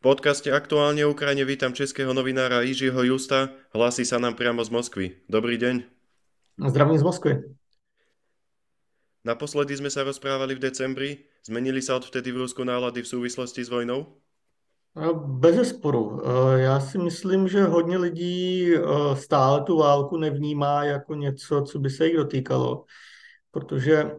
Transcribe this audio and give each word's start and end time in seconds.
podcaste 0.00 0.48
Aktuálne 0.48 1.04
Ukrajine 1.04 1.44
vítam 1.44 1.76
českého 1.76 2.16
novinára 2.16 2.64
Jiřího 2.64 3.04
Justa. 3.04 3.52
Hlási 3.76 4.08
sa 4.08 4.16
nám 4.16 4.32
priamo 4.32 4.64
z 4.64 4.72
Moskvy. 4.72 5.06
Dobrý 5.28 5.60
deň. 5.60 5.84
Zdravím 6.56 6.96
z 6.96 7.04
Moskvy. 7.04 7.32
Naposledy 9.28 9.76
sme 9.76 9.92
sa 9.92 10.00
rozprávali 10.00 10.56
v 10.56 10.64
decembri. 10.64 11.28
Zmenili 11.44 11.84
sa 11.84 12.00
odvtedy 12.00 12.32
v 12.32 12.48
Rusku 12.48 12.64
nálady 12.64 13.04
v 13.04 13.12
súvislosti 13.12 13.60
s 13.60 13.68
vojnou? 13.68 14.16
Bez 15.36 15.68
sporu. 15.68 16.24
Já 16.56 16.80
si 16.80 16.98
myslím, 16.98 17.48
že 17.48 17.68
hodně 17.68 17.98
lidí 17.98 18.72
stále 19.14 19.62
tu 19.62 19.78
válku 19.78 20.16
nevnímá 20.16 20.84
jako 20.84 21.14
něco, 21.14 21.62
co 21.62 21.78
by 21.78 21.90
se 21.90 22.06
jich 22.06 22.16
dotýkalo, 22.16 22.84
protože 23.50 24.16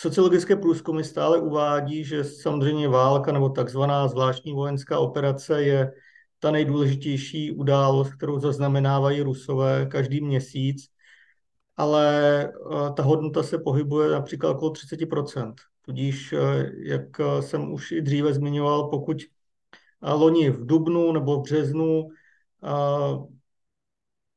Sociologické 0.00 0.56
průzkumy 0.56 1.04
stále 1.04 1.38
uvádí, 1.38 2.04
že 2.04 2.24
samozřejmě 2.24 2.88
válka 2.88 3.32
nebo 3.32 3.48
takzvaná 3.48 4.08
zvláštní 4.08 4.52
vojenská 4.52 4.98
operace 4.98 5.62
je 5.62 5.92
ta 6.38 6.50
nejdůležitější 6.50 7.52
událost, 7.52 8.14
kterou 8.14 8.40
zaznamenávají 8.40 9.22
Rusové 9.22 9.86
každý 9.86 10.20
měsíc, 10.20 10.88
ale 11.76 12.44
eh, 12.44 12.92
ta 12.96 13.02
hodnota 13.02 13.42
se 13.42 13.58
pohybuje 13.58 14.10
například 14.10 14.50
okolo 14.50 14.70
30%. 14.72 15.54
Tudíž, 15.82 16.32
eh, 16.32 16.70
jak 16.78 17.20
jsem 17.40 17.72
už 17.72 17.92
i 17.92 18.02
dříve 18.02 18.34
zmiňoval, 18.34 18.88
pokud 18.88 19.16
eh, 19.22 20.12
loni 20.12 20.50
v 20.50 20.66
dubnu 20.66 21.12
nebo 21.12 21.40
v 21.40 21.42
březnu 21.42 22.08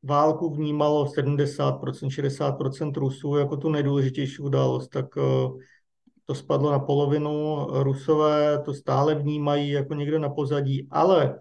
válku 0.04 0.50
vnímalo 0.50 1.06
70%, 1.06 2.10
60% 2.10 2.98
Rusů 2.98 3.36
jako 3.36 3.58
tu 3.58 3.70
nejdůležitější 3.70 4.42
událost, 4.42 4.88
tak 4.88 5.06
eh, 5.18 5.22
to 6.26 6.36
spadlo 6.36 6.72
na 6.72 6.80
polovinu. 6.80 7.68
Rusové 7.84 8.60
to 8.60 8.74
stále 8.74 9.16
vnímají 9.16 9.70
jako 9.70 9.94
někde 9.94 10.20
na 10.20 10.30
pozadí, 10.30 10.88
ale 10.92 11.40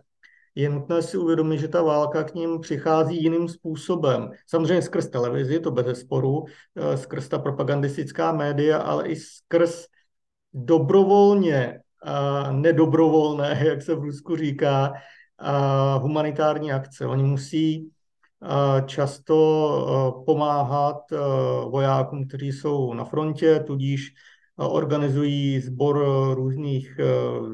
je 0.54 0.68
nutné 0.68 1.02
si 1.02 1.16
uvědomit, 1.16 1.58
že 1.58 1.68
ta 1.68 1.82
válka 1.82 2.24
k 2.24 2.34
ním 2.34 2.60
přichází 2.60 3.22
jiným 3.22 3.48
způsobem. 3.48 4.30
Samozřejmě 4.46 4.82
skrz 4.82 5.08
televizi, 5.08 5.60
to 5.60 5.70
bez 5.70 6.00
sporu, 6.00 6.44
eh, 6.76 6.96
skrz 6.96 7.28
ta 7.28 7.38
propagandistická 7.38 8.32
média, 8.32 8.78
ale 8.78 9.08
i 9.08 9.16
skrz 9.16 9.86
dobrovolně, 10.52 11.80
nedobrovolné, 12.50 13.60
jak 13.64 13.82
se 13.82 13.94
v 13.94 13.98
Rusku 13.98 14.36
říká, 14.36 14.92
humanitární 16.00 16.72
akce. 16.72 17.06
Oni 17.06 17.22
musí 17.22 17.90
často 18.86 19.36
eh, 20.16 20.24
pomáhat 20.24 21.12
eh, 21.12 21.16
vojákům, 21.68 22.28
kteří 22.28 22.52
jsou 22.52 22.94
na 22.94 23.04
frontě, 23.04 23.60
tudíž 23.66 24.14
eh, 24.60 24.64
organizují 24.64 25.60
sbor 25.60 26.04
různých 26.34 27.00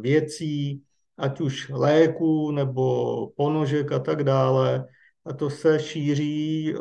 věcí, 0.01 0.83
ať 1.19 1.41
už 1.41 1.69
léků 1.69 2.51
nebo 2.51 3.27
ponožek 3.37 3.93
a 3.93 3.99
tak 3.99 4.25
dále. 4.25 4.87
A 5.25 5.33
to 5.33 5.51
se 5.51 5.81
šíří 5.81 6.75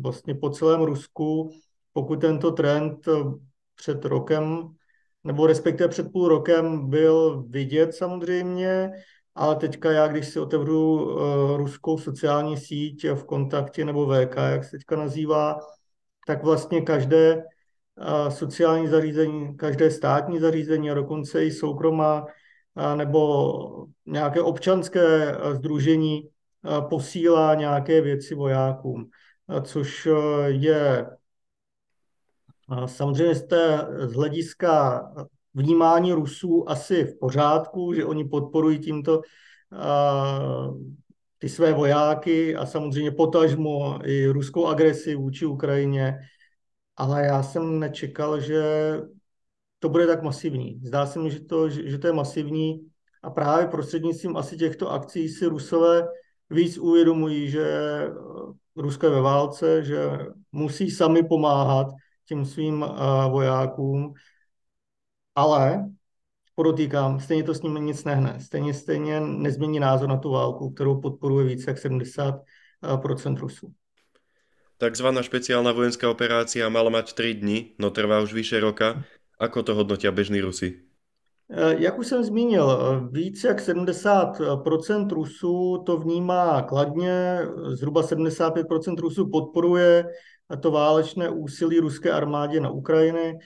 vlastně 0.00 0.34
po 0.34 0.50
celém 0.50 0.82
Rusku. 0.82 1.50
Pokud 1.92 2.20
tento 2.20 2.50
trend 2.50 3.08
před 3.74 4.04
rokem, 4.04 4.68
nebo 5.24 5.46
respektive 5.46 5.88
před 5.88 6.12
půl 6.12 6.28
rokem 6.28 6.90
byl 6.90 7.44
vidět 7.48 7.94
samozřejmě, 7.94 8.90
ale 9.36 9.56
teďka 9.56 9.92
já, 9.92 10.08
když 10.08 10.28
si 10.28 10.40
otevřu 10.40 10.94
uh, 10.94 11.56
ruskou 11.56 11.98
sociální 11.98 12.56
síť 12.56 13.10
v 13.14 13.24
kontaktě 13.24 13.84
nebo 13.84 14.06
VK, 14.06 14.36
jak 14.36 14.64
se 14.64 14.70
teďka 14.70 14.96
nazývá, 14.96 15.58
tak 16.26 16.44
vlastně 16.44 16.80
každé 16.80 17.36
uh, 17.36 18.28
sociální 18.28 18.88
zařízení, 18.88 19.56
každé 19.56 19.90
státní 19.90 20.40
zařízení 20.40 20.90
a 20.90 20.94
dokonce 20.94 21.44
i 21.44 21.50
soukromá 21.50 22.22
uh, 22.22 22.96
nebo 22.96 23.86
nějaké 24.06 24.40
občanské 24.42 25.36
združení 25.52 26.28
posílá 26.88 27.54
nějaké 27.54 28.00
věci 28.00 28.34
vojákům, 28.34 29.10
což 29.62 30.08
je 30.46 31.06
Samozřejmě 32.86 33.34
z, 33.34 33.46
té, 33.46 33.86
z 33.98 34.12
hlediska 34.12 35.02
vnímání 35.56 36.12
Rusů 36.12 36.70
asi 36.70 37.04
v 37.04 37.18
pořádku, 37.18 37.92
že 37.94 38.04
oni 38.04 38.24
podporují 38.24 38.78
tímto 38.78 39.18
uh, 39.18 40.78
ty 41.38 41.48
své 41.48 41.72
vojáky 41.72 42.56
a 42.56 42.66
samozřejmě 42.66 43.10
potažmo 43.10 43.98
i 44.04 44.26
ruskou 44.26 44.66
agresi 44.66 45.14
vůči 45.14 45.46
Ukrajině, 45.46 46.18
ale 46.96 47.26
já 47.26 47.42
jsem 47.42 47.80
nečekal, 47.80 48.40
že 48.40 48.62
to 49.78 49.88
bude 49.88 50.06
tak 50.06 50.22
masivní. 50.22 50.80
Zdá 50.84 51.06
se 51.06 51.18
mi, 51.18 51.30
že 51.30 51.40
to, 51.40 51.68
že, 51.68 51.90
že 51.90 51.98
to 51.98 52.06
je 52.06 52.12
masivní 52.12 52.86
a 53.22 53.30
právě 53.30 53.66
prostřednictvím 53.66 54.36
asi 54.36 54.56
těchto 54.56 54.90
akcí 54.90 55.28
si 55.28 55.46
Rusové 55.46 56.08
víc 56.50 56.78
uvědomují, 56.78 57.50
že 57.50 57.66
Rusko 58.76 59.06
je 59.06 59.12
ve 59.12 59.20
válce, 59.20 59.84
že 59.84 60.08
musí 60.52 60.90
sami 60.90 61.22
pomáhat 61.22 61.86
těm 62.24 62.44
svým 62.44 62.84
vojákům 63.30 64.14
ale 65.36 65.90
podotýkám, 66.54 67.20
stejně 67.20 67.42
to 67.42 67.54
s 67.54 67.62
ním 67.62 67.74
nic 67.74 68.04
nehne. 68.04 68.40
Stejně, 68.40 68.74
stejně 68.74 69.20
nezmění 69.20 69.80
názor 69.80 70.08
na 70.08 70.16
tu 70.16 70.30
válku, 70.30 70.70
kterou 70.70 71.00
podporuje 71.00 71.46
více 71.46 71.70
jak 71.70 71.78
70% 71.78 73.36
Rusů. 73.36 73.72
Takzvaná 74.76 75.24
špeciálna 75.24 75.72
vojenská 75.72 76.04
operácia 76.12 76.68
mala 76.68 76.92
mať 76.92 77.16
3 77.16 77.40
dny, 77.40 77.58
no 77.80 77.88
trvá 77.88 78.20
už 78.20 78.36
vyše 78.36 78.60
roka. 78.60 79.04
Ako 79.40 79.64
to 79.64 79.72
hodnotia 79.72 80.12
bežní 80.12 80.40
Rusy? 80.40 80.84
E, 81.48 81.76
jak 81.80 81.98
už 81.98 82.06
jsem 82.06 82.24
zmínil, 82.24 82.68
více 83.12 83.48
jak 83.48 83.60
70% 83.60 85.08
Rusů 85.08 85.82
to 85.86 85.96
vnímá 85.96 86.62
kladně, 86.62 87.40
zhruba 87.72 88.02
75% 88.02 89.00
Rusů 89.00 89.30
podporuje 89.30 90.04
to 90.60 90.70
válečné 90.70 91.30
úsilí 91.30 91.80
ruské 91.80 92.12
armádě 92.12 92.60
na 92.60 92.70
Ukrajiny. 92.70 93.38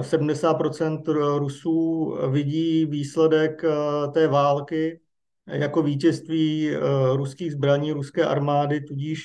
70% 0.00 1.02
eh, 1.08 1.38
Rusů 1.38 2.14
vidí 2.30 2.86
výsledek 2.86 3.64
eh, 3.64 3.68
té 4.12 4.28
války 4.28 5.00
jako 5.46 5.82
vítězství 5.82 6.70
eh, 6.70 6.80
ruských 7.16 7.52
zbraní, 7.52 7.92
ruské 7.92 8.24
armády, 8.24 8.80
tudíž 8.80 9.24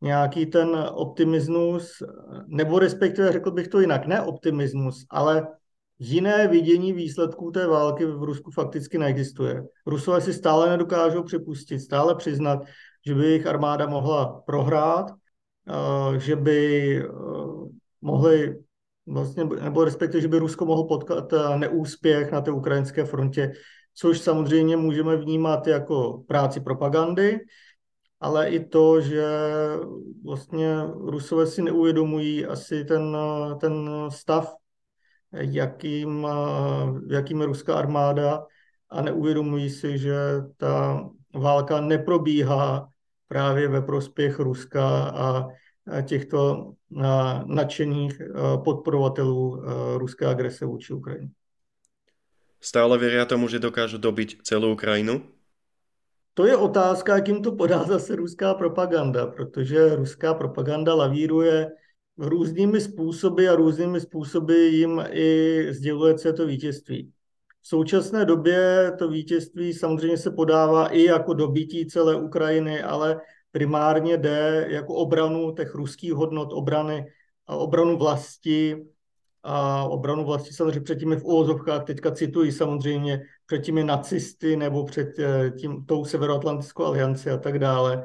nějaký 0.00 0.46
ten 0.46 0.68
optimismus, 0.94 2.02
nebo 2.46 2.78
respektive 2.78 3.32
řekl 3.32 3.50
bych 3.50 3.68
to 3.68 3.80
jinak, 3.80 4.06
ne 4.06 4.22
optimismus, 4.22 5.06
ale 5.10 5.46
jiné 5.98 6.48
vidění 6.48 6.92
výsledků 6.92 7.50
té 7.50 7.66
války 7.66 8.04
v 8.06 8.22
Rusku 8.22 8.50
fakticky 8.50 8.98
neexistuje. 8.98 9.64
Rusové 9.86 10.20
si 10.20 10.32
stále 10.32 10.70
nedokážou 10.70 11.22
připustit, 11.22 11.80
stále 11.80 12.14
přiznat, 12.14 12.58
že 13.06 13.14
by 13.14 13.24
jejich 13.24 13.46
armáda 13.46 13.86
mohla 13.86 14.42
prohrát, 14.46 15.06
že 16.18 16.36
by 16.36 17.02
mohli 18.00 18.56
vlastně, 19.06 19.44
nebo 19.44 19.84
respektive, 19.84 20.20
že 20.20 20.28
by 20.28 20.38
Rusko 20.38 20.66
mohlo 20.66 20.86
potkat 20.86 21.32
eh, 21.32 21.58
neúspěch 21.58 22.32
na 22.32 22.40
té 22.40 22.50
ukrajinské 22.50 23.04
frontě, 23.04 23.52
což 23.94 24.20
samozřejmě 24.20 24.76
můžeme 24.76 25.16
vnímat 25.16 25.66
jako 25.66 26.24
práci 26.26 26.60
propagandy, 26.60 27.38
ale 28.20 28.50
i 28.50 28.64
to, 28.64 29.00
že 29.00 29.26
vlastně 30.24 30.76
Rusové 30.94 31.46
si 31.46 31.62
neuvědomují 31.62 32.46
asi 32.46 32.84
ten, 32.84 33.16
ten 33.60 33.90
stav, 34.08 34.54
jakým, 35.32 36.26
jakým 37.10 37.40
je 37.40 37.46
ruská 37.46 37.74
armáda 37.74 38.46
a 38.90 39.02
neuvědomují 39.02 39.70
si, 39.70 39.98
že 39.98 40.16
ta 40.56 41.04
válka 41.34 41.80
neprobíhá 41.80 42.88
právě 43.28 43.68
ve 43.68 43.82
prospěch 43.82 44.38
Ruska 44.38 45.08
a 45.08 45.48
těchto 46.02 46.72
nadšených 47.44 48.22
podporovatelů 48.64 49.62
ruské 49.96 50.26
agrese 50.26 50.66
vůči 50.66 50.92
Ukrajině. 50.92 51.30
Stále 52.60 52.98
věří 52.98 53.26
tomu, 53.28 53.48
že 53.48 53.58
dokážu 53.58 53.98
dobit 53.98 54.36
celou 54.42 54.72
Ukrajinu? 54.72 55.22
To 56.34 56.46
je 56.46 56.56
otázka, 56.56 57.14
jak 57.14 57.28
jim 57.28 57.42
to 57.42 57.52
podá 57.52 57.84
zase 57.84 58.16
ruská 58.16 58.54
propaganda, 58.54 59.26
protože 59.26 59.96
ruská 59.96 60.34
propaganda 60.34 60.94
lavíruje 60.94 61.70
různými 62.18 62.80
způsoby 62.80 63.48
a 63.48 63.56
různými 63.56 64.00
způsoby 64.00 64.68
jim 64.68 65.02
i 65.10 65.66
sděluje, 65.70 66.14
co 66.14 66.28
je 66.28 66.32
to 66.32 66.46
vítězství. 66.46 67.12
V 67.66 67.68
současné 67.68 68.24
době 68.24 68.92
to 68.98 69.08
vítězství 69.08 69.72
samozřejmě 69.72 70.16
se 70.16 70.30
podává 70.30 70.88
i 70.88 71.02
jako 71.02 71.34
dobití 71.34 71.86
celé 71.86 72.16
Ukrajiny, 72.16 72.82
ale 72.82 73.20
primárně 73.52 74.16
jde 74.16 74.66
jako 74.68 74.94
obranu 74.94 75.52
těch 75.52 75.74
ruských 75.74 76.12
hodnot, 76.12 76.52
obrany, 76.52 77.06
obranu 77.46 77.98
vlasti, 77.98 78.86
a 79.42 79.84
obranu 79.84 80.24
vlasti 80.24 80.54
samozřejmě 80.54 80.80
před 80.80 80.98
těmi 80.98 81.16
v 81.16 81.24
úvozovkách, 81.24 81.84
teďka 81.84 82.10
cituji 82.10 82.52
samozřejmě, 82.52 83.22
před 83.46 83.58
těmi 83.58 83.84
nacisty 83.84 84.56
nebo 84.56 84.84
před 84.84 85.18
eh, 85.18 85.50
tím, 85.50 85.84
tou 85.86 86.04
Severoatlantickou 86.04 86.84
alianci 86.84 87.30
a 87.30 87.36
tak 87.36 87.58
dále. 87.58 88.04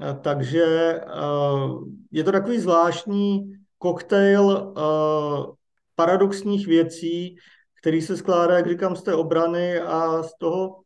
A 0.00 0.12
takže 0.12 1.00
uh, 1.04 1.84
je 2.10 2.24
to 2.24 2.32
takový 2.32 2.58
zvláštní 2.58 3.52
koktejl 3.78 4.42
uh, 4.76 5.54
paradoxních 5.94 6.66
věcí, 6.66 7.36
který 7.82 8.02
se 8.02 8.16
skládá, 8.16 8.56
jak 8.56 8.68
říkám, 8.68 8.96
z 8.96 9.02
té 9.02 9.14
obrany 9.14 9.80
a 9.80 10.22
z 10.22 10.34
toho, 10.38 10.80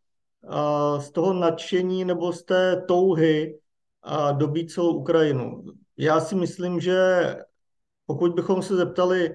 a 0.49 1.01
z 1.01 1.11
toho 1.11 1.33
nadšení 1.33 2.05
nebo 2.05 2.33
z 2.33 2.43
té 2.43 2.83
touhy 2.89 3.59
a 4.03 4.33
dobít 4.33 4.71
celou 4.71 4.97
Ukrajinu. 4.97 5.65
Já 5.97 6.21
si 6.21 6.35
myslím, 6.35 6.81
že 6.81 6.97
pokud 8.07 8.35
bychom 8.35 8.63
se 8.63 8.77
zeptali 8.77 9.35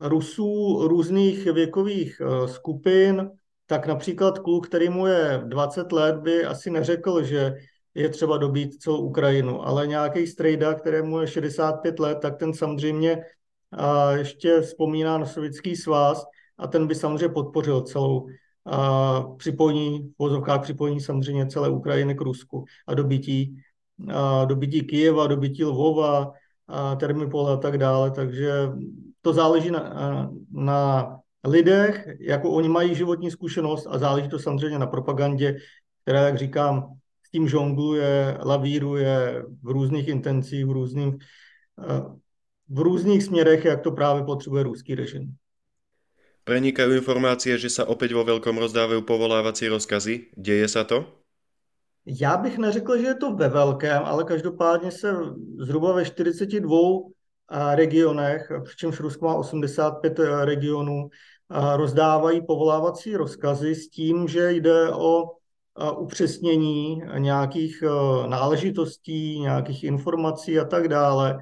Rusů 0.00 0.78
různých 0.88 1.44
věkových 1.44 2.20
eh, 2.20 2.48
skupin, 2.48 3.30
tak 3.66 3.86
například 3.86 4.38
kluk, 4.38 4.66
který 4.66 4.88
mu 4.88 5.06
je 5.06 5.42
20 5.46 5.92
let, 5.92 6.16
by 6.16 6.44
asi 6.44 6.70
neřekl, 6.70 7.22
že 7.22 7.54
je 7.94 8.08
třeba 8.08 8.38
dobít 8.38 8.82
celou 8.82 9.02
Ukrajinu, 9.02 9.66
ale 9.66 9.86
nějaký 9.86 10.26
strejda, 10.26 10.74
kterému 10.74 11.20
je 11.20 11.26
65 11.26 11.98
let, 11.98 12.18
tak 12.22 12.38
ten 12.38 12.54
samozřejmě 12.54 13.24
ještě 14.16 14.60
vzpomíná 14.60 15.18
na 15.18 15.26
sovětský 15.26 15.76
svaz 15.76 16.24
a 16.58 16.66
ten 16.66 16.86
by 16.86 16.94
samozřejmě 16.94 17.28
podpořil 17.28 17.80
celou 17.80 18.26
připojení, 19.36 19.98
v 20.00 20.18
vozovkách 20.18 20.62
připojení 20.62 21.00
samozřejmě 21.00 21.46
celé 21.46 21.70
Ukrajiny 21.70 22.14
k 22.14 22.20
Rusku 22.20 22.64
a 22.86 22.94
dobití, 22.94 23.56
a 24.14 24.44
dobití 24.44 24.82
Kijeva, 24.82 25.26
dobití 25.26 25.64
Lvova, 25.64 26.32
a 26.68 26.96
Termipol 26.96 27.48
a 27.48 27.56
tak 27.56 27.78
dále, 27.78 28.10
takže 28.10 28.52
to 29.20 29.32
záleží 29.32 29.70
na, 29.70 30.30
na 30.52 31.08
lidech, 31.44 32.08
jako 32.20 32.50
oni 32.50 32.68
mají 32.68 32.94
životní 32.94 33.30
zkušenost 33.30 33.86
a 33.90 33.98
záleží 33.98 34.28
to 34.28 34.38
samozřejmě 34.38 34.78
na 34.78 34.86
propagandě, 34.86 35.56
která, 36.02 36.20
jak 36.20 36.38
říkám, 36.38 36.88
s 37.26 37.30
tím 37.30 37.48
žongluje, 37.48 38.38
lavíruje 38.42 39.44
v 39.62 39.68
různých 39.68 40.08
intencích, 40.08 40.66
v 40.66 40.70
různých, 40.70 41.14
v 42.68 42.78
různých 42.78 43.22
směrech, 43.22 43.64
jak 43.64 43.80
to 43.80 43.92
právě 43.92 44.24
potřebuje 44.24 44.62
ruský 44.62 44.94
režim. 44.94 45.34
Prenikajú 46.42 46.98
informácie, 46.98 47.54
že 47.54 47.70
sa 47.70 47.86
opäť 47.86 48.18
vo 48.18 48.26
veľkom 48.26 48.58
rozdávajú 48.58 49.06
povolávací 49.06 49.70
rozkazy. 49.70 50.34
Děje 50.34 50.66
sa 50.68 50.82
to? 50.82 51.06
Já 52.06 52.36
bych 52.36 52.58
neřekl, 52.58 52.98
že 52.98 53.06
je 53.06 53.14
to 53.14 53.32
ve 53.32 53.48
velkém, 53.48 54.02
ale 54.04 54.24
každopádně 54.24 54.90
se 54.90 55.14
zhruba 55.58 55.92
ve 55.92 56.04
42 56.04 56.76
regionech, 57.74 58.52
přičemž 58.64 59.00
Rusko 59.00 59.24
má 59.24 59.34
85 59.34 60.18
eh, 60.18 60.44
regionů, 60.44 61.08
rozdávají 61.76 62.46
povolávací 62.46 63.16
rozkazy 63.16 63.74
s 63.74 63.88
tím, 63.88 64.28
že 64.28 64.52
jde 64.52 64.90
o 64.90 65.24
upřesnění 65.98 67.02
nějakých 67.18 67.82
eh, 67.86 68.28
náležitostí, 68.28 69.40
nějakých 69.40 69.84
informací 69.84 70.58
a 70.58 70.64
tak 70.64 70.88
dále. 70.88 71.38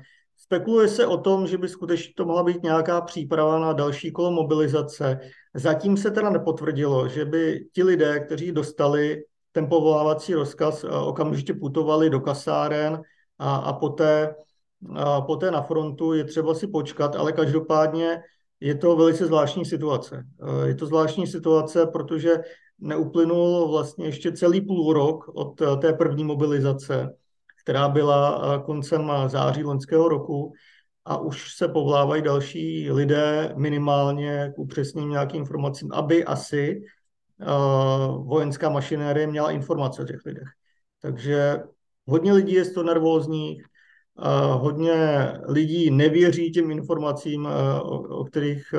Spekuluje 0.50 0.88
se 0.88 1.06
o 1.06 1.16
tom, 1.16 1.46
že 1.46 1.58
by 1.58 1.68
skutečně 1.68 2.12
to 2.16 2.24
mohla 2.24 2.42
být 2.42 2.62
nějaká 2.62 3.00
příprava 3.00 3.58
na 3.58 3.72
další 3.72 4.12
kolo 4.12 4.30
mobilizace. 4.30 5.20
Zatím 5.54 5.96
se 5.96 6.10
teda 6.10 6.30
nepotvrdilo, 6.30 7.08
že 7.08 7.24
by 7.24 7.66
ti 7.72 7.82
lidé, 7.82 8.20
kteří 8.20 8.52
dostali 8.52 9.22
ten 9.52 9.68
povolávací 9.68 10.34
rozkaz, 10.34 10.84
eh, 10.84 10.88
okamžitě 10.88 11.54
putovali 11.54 12.10
do 12.10 12.20
kasáren 12.20 13.02
a, 13.38 13.56
a 13.56 13.72
poté, 13.72 14.34
a 14.94 15.20
poté 15.20 15.50
na 15.50 15.62
frontu. 15.62 16.12
Je 16.12 16.24
třeba 16.24 16.54
si 16.54 16.66
počkat, 16.66 17.16
ale 17.16 17.32
každopádně 17.32 18.22
je 18.60 18.74
to 18.74 18.96
velice 18.96 19.26
zvláštní 19.26 19.64
situace. 19.64 20.24
Eh, 20.42 20.68
je 20.68 20.74
to 20.74 20.86
zvláštní 20.86 21.26
situace, 21.26 21.86
protože 21.86 22.36
neuplynul 22.78 23.68
vlastně 23.68 24.06
ještě 24.06 24.32
celý 24.32 24.60
půl 24.60 24.92
rok 24.92 25.28
od 25.34 25.62
eh, 25.62 25.76
té 25.76 25.92
první 25.92 26.24
mobilizace 26.24 27.14
která 27.62 27.88
byla 27.88 28.42
eh, 28.42 28.62
koncem 28.62 29.10
eh, 29.10 29.28
září 29.28 29.64
loňského 29.64 30.08
roku 30.08 30.52
a 31.04 31.16
už 31.16 31.56
se 31.56 31.68
povlávají 31.68 32.22
další 32.22 32.90
lidé 32.90 33.54
minimálně 33.56 34.52
k 34.54 34.58
upřesním 34.58 35.10
nějakým 35.10 35.40
informacím, 35.40 35.92
aby 35.92 36.24
asi 36.24 36.80
uh, 37.40 38.28
vojenská 38.28 38.68
mašinérie 38.68 39.26
měla 39.26 39.50
informace 39.50 40.02
o 40.02 40.04
těch 40.04 40.20
lidech. 40.26 40.48
Takže 41.02 41.58
hodně 42.06 42.32
lidí 42.32 42.52
je 42.52 42.64
z 42.64 42.72
toho 42.72 42.84
nervózních, 42.84 43.62
hodně 44.52 45.32
lidí 45.48 45.90
nevěří 45.90 46.52
těm 46.52 46.70
informacím, 46.70 47.48
o, 47.82 48.24
kterých 48.24 48.74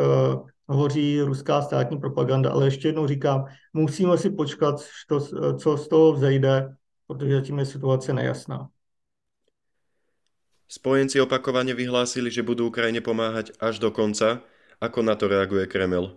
hovoří 0.67 1.21
ruská 1.21 1.61
státní 1.61 1.97
propaganda, 1.97 2.51
ale 2.51 2.65
ještě 2.65 2.87
jednou 2.87 3.07
říkám, 3.07 3.45
musíme 3.73 4.17
si 4.17 4.29
počkat, 4.29 4.81
što, 4.81 5.19
co 5.57 5.77
z 5.77 5.87
toho 5.87 6.13
vzejde, 6.13 6.69
protože 7.11 7.35
zatím 7.35 7.59
je 7.59 7.65
situace 7.65 8.13
nejasná. 8.13 8.69
Spojenci 10.71 11.19
opakovane 11.19 11.75
vyhlásili, 11.75 12.31
že 12.31 12.47
budú 12.47 12.71
Ukrajine 12.71 13.03
pomáhať 13.03 13.51
až 13.59 13.83
do 13.83 13.91
konca. 13.91 14.39
Ako 14.79 15.03
na 15.03 15.19
to 15.19 15.27
reaguje 15.27 15.67
Kreml? 15.67 16.15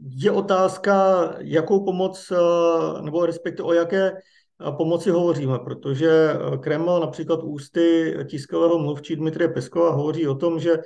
Je 0.00 0.30
otázka, 0.30 0.94
jakou 1.38 1.84
pomoc, 1.84 2.16
eh, 2.32 3.02
nebo 3.02 3.26
respektive 3.26 3.68
o 3.68 3.72
jaké 3.72 4.04
eh, 4.12 4.72
pomoci 4.72 5.10
hovoříme, 5.10 5.58
protože 5.58 6.08
eh, 6.08 6.58
Kreml 6.58 7.00
například 7.00 7.40
ústy 7.42 8.16
tiskového 8.24 8.78
mluvčí 8.78 9.16
Dmitrie 9.16 9.48
Peskova 9.48 9.90
hovoří 9.90 10.28
o 10.28 10.34
tom, 10.34 10.60
že 10.60 10.78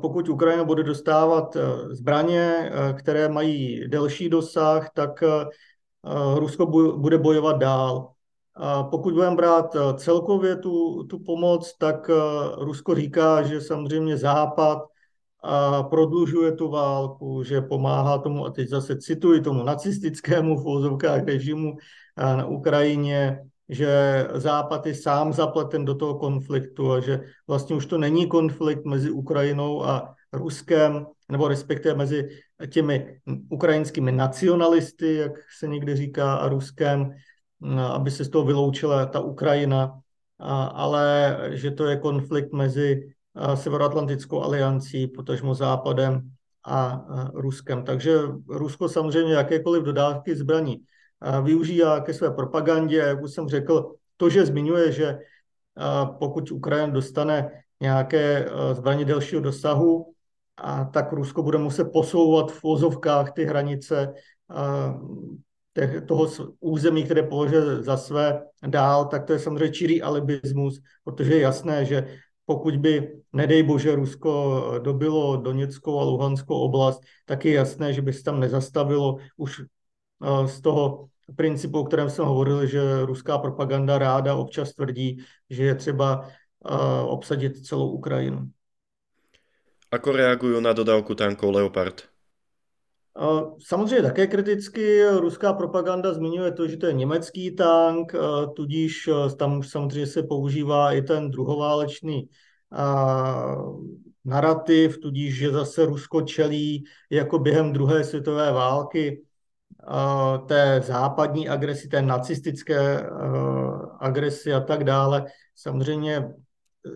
pokud 0.00 0.28
Ukrajina 0.28 0.64
bude 0.64 0.82
dostávat 0.82 1.56
zbraně, 1.90 2.72
které 2.98 3.28
mají 3.28 3.88
delší 3.88 4.28
dosah, 4.28 4.90
tak 4.92 5.24
Rusko 6.36 6.66
bude 6.96 7.18
bojovat 7.18 7.56
dál. 7.56 8.12
Pokud 8.90 9.14
budeme 9.14 9.36
brát 9.36 9.76
eh, 9.76 9.94
celkově 9.94 10.56
tu, 10.56 11.04
tu 11.04 11.18
pomoc, 11.18 11.76
tak 11.78 12.10
eh, 12.10 12.14
Rusko 12.64 12.94
říká, 12.94 13.42
že 13.42 13.60
samozřejmě 13.60 14.16
Západ 14.16 14.78
a 15.42 15.82
prodlužuje 15.82 16.52
tu 16.52 16.68
válku, 16.70 17.42
že 17.42 17.60
pomáhá 17.60 18.18
tomu, 18.18 18.46
a 18.46 18.50
teď 18.50 18.68
zase 18.68 18.96
cituji, 18.96 19.40
tomu 19.40 19.64
nacistickému 19.64 20.60
v 20.60 21.24
režimu 21.26 21.76
eh, 22.16 22.36
na 22.36 22.46
Ukrajině, 22.46 23.38
že 23.68 24.26
Západ 24.34 24.86
je 24.86 24.94
sám 24.94 25.32
zapleten 25.32 25.84
do 25.84 25.94
toho 25.94 26.14
konfliktu 26.14 26.92
a 26.92 27.00
že 27.00 27.20
vlastně 27.48 27.76
už 27.76 27.86
to 27.86 27.98
není 27.98 28.26
konflikt 28.26 28.84
mezi 28.84 29.10
Ukrajinou 29.10 29.84
a 29.84 30.14
Ruskem, 30.32 31.06
nebo 31.30 31.48
respektive 31.48 31.94
mezi 31.94 32.28
těmi 32.68 33.20
ukrajinskými 33.48 34.12
nacionalisty, 34.12 35.14
jak 35.14 35.32
se 35.58 35.68
někdy 35.68 35.96
říká, 35.96 36.34
a 36.34 36.48
Ruskem, 36.48 37.14
aby 37.92 38.10
se 38.10 38.24
z 38.24 38.28
toho 38.28 38.44
vyloučila 38.44 39.06
ta 39.06 39.20
Ukrajina, 39.20 40.00
ale 40.72 41.36
že 41.50 41.70
to 41.70 41.84
je 41.84 41.96
konflikt 41.96 42.52
mezi 42.52 43.12
Severoatlantickou 43.54 44.42
aliancí, 44.42 45.06
potažmo 45.06 45.54
Západem 45.54 46.30
a 46.66 47.06
Ruskem. 47.34 47.84
Takže 47.84 48.18
Rusko 48.48 48.88
samozřejmě 48.88 49.34
jakékoliv 49.34 49.82
dodávky 49.82 50.36
zbraní 50.36 50.82
využívá 51.42 52.00
ke 52.00 52.14
své 52.14 52.30
propagandě. 52.30 52.96
Jak 52.96 53.22
už 53.22 53.32
jsem 53.32 53.48
řekl, 53.48 53.94
to, 54.16 54.30
že 54.30 54.46
zmiňuje, 54.46 54.92
že 54.92 55.18
pokud 56.18 56.50
Ukrajina 56.50 56.92
dostane 56.92 57.50
nějaké 57.80 58.48
zbraně 58.72 59.04
delšího 59.04 59.40
dosahu, 59.40 60.12
tak 60.92 61.12
Rusko 61.12 61.42
bude 61.42 61.58
muset 61.58 61.84
posouvat 61.84 62.52
v 62.52 62.62
vozovkách 62.62 63.32
ty 63.32 63.44
hranice 63.44 64.12
toho 66.06 66.28
území, 66.60 67.04
které 67.04 67.22
považuje 67.22 67.82
za 67.82 67.96
své 67.96 68.42
dál, 68.66 69.04
tak 69.04 69.24
to 69.24 69.32
je 69.32 69.38
samozřejmě 69.38 69.70
čirý 69.70 70.02
alibismus, 70.02 70.80
protože 71.04 71.34
je 71.34 71.40
jasné, 71.40 71.84
že 71.84 72.06
pokud 72.44 72.76
by, 72.76 73.22
nedej 73.32 73.62
bože, 73.62 73.94
Rusko 73.94 74.32
dobilo 74.82 75.36
Doněckou 75.36 76.00
a 76.00 76.04
Luhanskou 76.04 76.54
oblast, 76.54 77.02
tak 77.26 77.44
je 77.44 77.52
jasné, 77.52 77.92
že 77.92 78.02
by 78.02 78.12
se 78.12 78.22
tam 78.22 78.40
nezastavilo 78.40 79.16
už 79.36 79.60
eh, 79.60 80.48
z 80.48 80.60
toho 80.60 81.08
principu, 81.36 81.80
o 81.80 81.84
kterém 81.84 82.10
jsem 82.10 82.24
hovoril, 82.24 82.66
že 82.66 83.06
ruská 83.06 83.38
propaganda 83.38 83.98
ráda 83.98 84.34
občas 84.34 84.74
tvrdí, 84.74 85.22
že 85.50 85.64
je 85.64 85.74
třeba 85.74 86.26
eh, 86.26 87.02
obsadit 87.06 87.66
celou 87.66 87.90
Ukrajinu. 87.90 88.50
Ako 89.90 90.12
reagují 90.12 90.62
na 90.62 90.72
dodávku 90.72 91.14
tanků 91.14 91.50
Leopard? 91.50 92.09
Samozřejmě 93.58 94.02
také 94.02 94.26
kriticky. 94.26 95.04
Ruská 95.16 95.52
propaganda 95.52 96.14
zmiňuje 96.14 96.52
to, 96.52 96.68
že 96.68 96.76
to 96.76 96.86
je 96.86 96.92
německý 96.92 97.56
tank, 97.56 98.12
tudíž 98.56 99.10
tam 99.36 99.58
už 99.58 99.68
samozřejmě 99.68 100.06
se 100.06 100.22
používá 100.22 100.92
i 100.92 101.02
ten 101.02 101.30
druhoválečný 101.30 102.28
narrativ, 104.24 104.98
tudíž, 104.98 105.36
že 105.38 105.50
zase 105.50 105.86
Rusko 105.86 106.22
čelí 106.22 106.84
jako 107.10 107.38
během 107.38 107.72
druhé 107.72 108.04
světové 108.04 108.52
války 108.52 109.22
té 110.46 110.80
západní 110.84 111.48
agresi, 111.48 111.88
té 111.88 112.02
nacistické 112.02 113.10
agresi 113.98 114.52
a 114.52 114.60
tak 114.60 114.84
dále. 114.84 115.26
Samozřejmě 115.54 116.28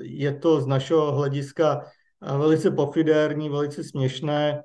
je 0.00 0.32
to 0.34 0.60
z 0.60 0.66
našeho 0.66 1.12
hlediska 1.12 1.84
velice 2.38 2.70
pofidérní, 2.70 3.48
velice 3.48 3.84
směšné, 3.84 4.62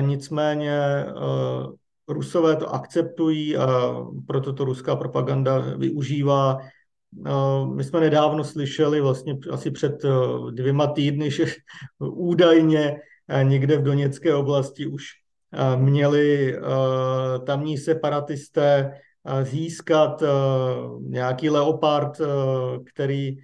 nicméně 0.00 0.78
eh, 0.80 1.12
Rusové 2.08 2.56
to 2.56 2.74
akceptují 2.74 3.56
a 3.56 3.96
proto 4.26 4.52
to 4.52 4.64
ruská 4.64 4.96
propaganda 4.96 5.58
využívá. 5.58 6.58
Eh, 7.26 7.66
my 7.74 7.84
jsme 7.84 8.00
nedávno 8.00 8.44
slyšeli, 8.44 9.00
vlastně 9.00 9.38
asi 9.50 9.70
před 9.70 10.02
dvěma 10.50 10.86
týdny, 10.86 11.30
že 11.30 11.44
údajně 12.00 13.00
někde 13.42 13.78
v 13.78 13.82
Doněcké 13.82 14.34
oblasti 14.34 14.86
už 14.86 15.04
měli 15.76 16.58
tamní 17.46 17.78
separatisté 17.78 18.92
získat 19.42 20.22
nějaký 21.00 21.50
leopard, 21.50 22.20
který 22.92 23.36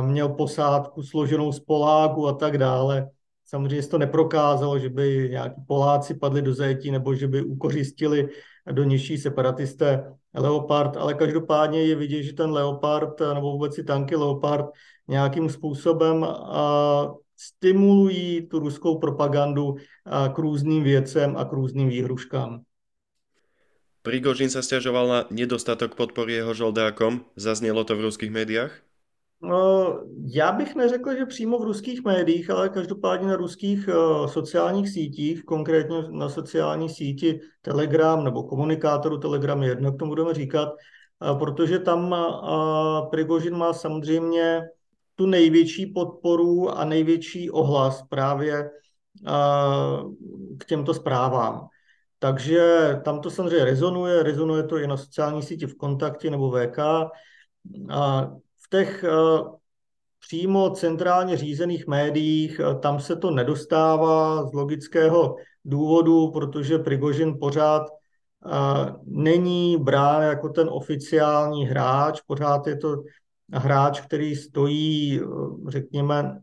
měl 0.00 0.28
posádku 0.28 1.02
složenou 1.02 1.52
z 1.52 1.60
Poláků 1.60 2.28
a 2.28 2.32
tak 2.32 2.58
dále. 2.58 3.10
Samozřejmě 3.46 3.82
se 3.82 3.88
to 3.88 3.98
neprokázalo, 3.98 4.78
že 4.78 4.88
by 4.88 5.28
nějaký 5.30 5.60
Poláci 5.66 6.14
padli 6.14 6.42
do 6.42 6.54
zajetí 6.54 6.90
nebo 6.90 7.14
že 7.14 7.28
by 7.28 7.42
ukořistili 7.42 8.28
do 8.72 8.84
nižší 8.84 9.18
separatisté 9.18 10.12
Leopard, 10.34 10.96
ale 10.96 11.14
každopádně 11.14 11.82
je 11.82 11.94
vidět, 11.96 12.22
že 12.22 12.32
ten 12.32 12.50
Leopard 12.50 13.20
nebo 13.20 13.52
vůbec 13.52 13.78
i 13.78 13.84
tanky 13.84 14.16
Leopard 14.16 14.66
nějakým 15.08 15.48
způsobem 15.48 16.26
stimulují 17.36 18.48
tu 18.48 18.58
ruskou 18.58 18.98
propagandu 18.98 19.76
k 20.32 20.38
různým 20.38 20.82
věcem 20.82 21.36
a 21.36 21.44
k 21.44 21.52
různým 21.52 21.88
výhruškám. 21.88 22.60
Prigožin 24.06 24.46
sa 24.46 24.62
stiažoval 24.62 25.06
na 25.10 25.20
nedostatok 25.34 25.98
podpory 25.98 26.38
jeho 26.38 26.54
žoldákom. 26.54 27.26
Zaznělo 27.34 27.82
to 27.82 27.98
v 27.98 28.06
ruských 28.06 28.30
médiách? 28.30 28.85
No, 29.42 29.94
já 30.34 30.52
bych 30.52 30.74
neřekl, 30.74 31.14
že 31.14 31.26
přímo 31.26 31.58
v 31.58 31.64
ruských 31.64 32.04
médiích, 32.04 32.50
ale 32.50 32.68
každopádně 32.68 33.28
na 33.28 33.36
ruských 33.36 33.88
uh, 33.88 34.26
sociálních 34.26 34.88
sítích, 34.88 35.44
konkrétně 35.44 36.02
na 36.10 36.28
sociální 36.28 36.88
síti 36.88 37.40
Telegram 37.62 38.24
nebo 38.24 38.42
komunikátoru 38.42 39.18
Telegram 39.18 39.62
jedno, 39.62 39.92
k 39.92 39.98
tomu 39.98 40.10
budeme 40.10 40.34
říkat, 40.34 40.68
uh, 40.68 41.38
protože 41.38 41.78
tam 41.78 42.12
uh, 42.12 43.10
Prigožin 43.10 43.56
má 43.56 43.72
samozřejmě 43.72 44.62
tu 45.14 45.26
největší 45.26 45.86
podporu 45.86 46.70
a 46.70 46.84
největší 46.84 47.50
ohlas 47.50 48.02
právě 48.08 48.70
k 50.58 50.64
těmto 50.64 50.94
zprávám. 50.94 51.66
Takže 52.18 52.90
tam 53.04 53.20
to 53.20 53.30
samozřejmě 53.30 53.64
rezonuje, 53.64 54.22
rezonuje 54.22 54.62
to 54.62 54.78
i 54.78 54.86
na 54.86 54.96
sociální 54.96 55.42
síti 55.42 55.66
v 55.66 55.76
kontakti 55.76 56.30
nebo 56.30 56.50
VK. 56.50 56.78
A 57.90 58.30
v 58.66 58.70
těch 58.70 59.04
eh, 59.04 59.10
přímo 60.18 60.70
centrálně 60.70 61.36
řízených 61.36 61.86
médiích, 61.86 62.60
eh, 62.60 62.74
tam 62.74 63.00
se 63.00 63.16
to 63.16 63.30
nedostává 63.30 64.46
z 64.46 64.52
logického 64.52 65.36
důvodu, 65.64 66.30
protože 66.30 66.78
Prigožin 66.78 67.38
pořád 67.40 67.82
eh, 67.86 68.92
není 69.04 69.76
brán 69.76 70.22
jako 70.22 70.48
ten 70.48 70.68
oficiální 70.70 71.66
hráč, 71.66 72.20
pořád 72.26 72.66
je 72.66 72.76
to 72.76 73.02
hráč, 73.52 74.00
který 74.00 74.36
stojí, 74.36 75.20
řekněme, 75.68 76.38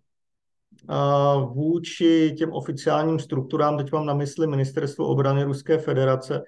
vůči 1.54 2.36
těm 2.38 2.54
oficiálním 2.54 3.20
strukturám, 3.20 3.78
teď 3.78 3.92
mám 3.92 4.06
na 4.06 4.14
mysli 4.14 4.48
Ministerstvo 4.48 5.08
obrany 5.08 5.44
Ruské 5.44 5.78
federace, 5.78 6.44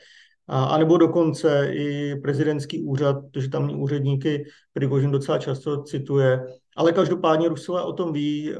a, 0.47 0.63
anebo 0.65 0.97
dokonce 0.97 1.69
i 1.73 2.15
prezidentský 2.15 2.83
úřad, 2.83 3.15
protože 3.31 3.49
tamní 3.49 3.75
úředníky 3.75 4.45
Prigožin 4.73 5.11
docela 5.11 5.37
často 5.37 5.83
cituje. 5.83 6.45
Ale 6.77 6.91
každopádně 6.91 7.49
Rusové 7.49 7.83
o 7.83 7.93
tom 7.93 8.13
ví 8.13 8.53
eh, 8.53 8.57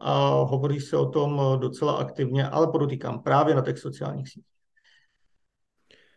a 0.00 0.28
hovoří 0.28 0.80
se 0.80 0.96
o 0.96 1.06
tom 1.06 1.40
eh, 1.40 1.58
docela 1.58 1.92
aktivně, 1.92 2.48
ale 2.48 2.66
podotýkám 2.66 3.22
právě 3.22 3.54
na 3.54 3.62
těch 3.62 3.78
sociálních 3.78 4.28
sítích. 4.28 4.44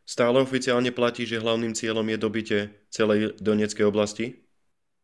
Stále 0.05 0.41
oficiálně 0.41 0.91
platí, 0.91 1.25
že 1.25 1.39
hlavním 1.39 1.73
cílem 1.73 2.09
je 2.09 2.17
dobytě 2.17 2.69
celé 2.89 3.19
Doněcké 3.41 3.85
oblasti? 3.85 4.33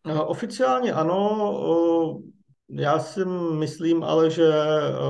Eh, 0.07 0.13
oficiálně 0.13 0.93
ano. 0.93 2.21
Já 2.71 2.99
si 2.99 3.25
myslím 3.57 4.03
ale, 4.03 4.29
že 4.29 4.51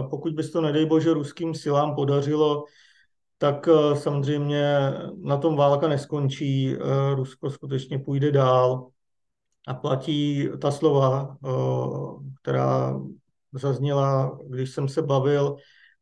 pokud 0.09 0.33
by 0.33 0.43
se 0.43 0.51
to, 0.51 0.61
nedej 0.61 0.85
bože, 0.85 1.13
ruským 1.13 1.55
silám 1.55 1.95
podařilo 1.95 2.63
tak 3.39 3.67
eh, 3.67 3.95
samozřejmě 3.95 4.93
na 5.23 5.37
tom 5.37 5.55
válka 5.55 5.87
neskončí. 5.87 6.75
Eh, 6.75 7.15
Rusko 7.15 7.49
skutečně 7.49 7.99
půjde 7.99 8.31
dál 8.31 8.87
a 9.67 9.73
platí 9.73 10.49
ta 10.61 10.71
slova, 10.71 11.37
eh, 11.45 11.49
která 12.41 12.99
zazněla, 13.51 14.37
když 14.47 14.69
jsem 14.69 14.87
se 14.87 15.01
bavil 15.01 15.55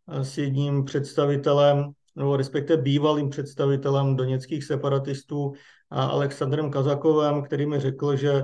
s 0.08 0.38
jedním 0.38 0.86
představitelem, 0.86 1.92
nebo 2.16 2.38
respektive 2.38 2.82
bývalým 2.82 3.30
představitelem 3.30 4.16
doněckých 4.16 4.64
separatistů 4.64 5.54
Alexandrem 5.90 6.72
Kazakovem, 6.72 7.44
který 7.44 7.66
mi 7.66 7.80
řekl, 7.80 8.16
že 8.16 8.44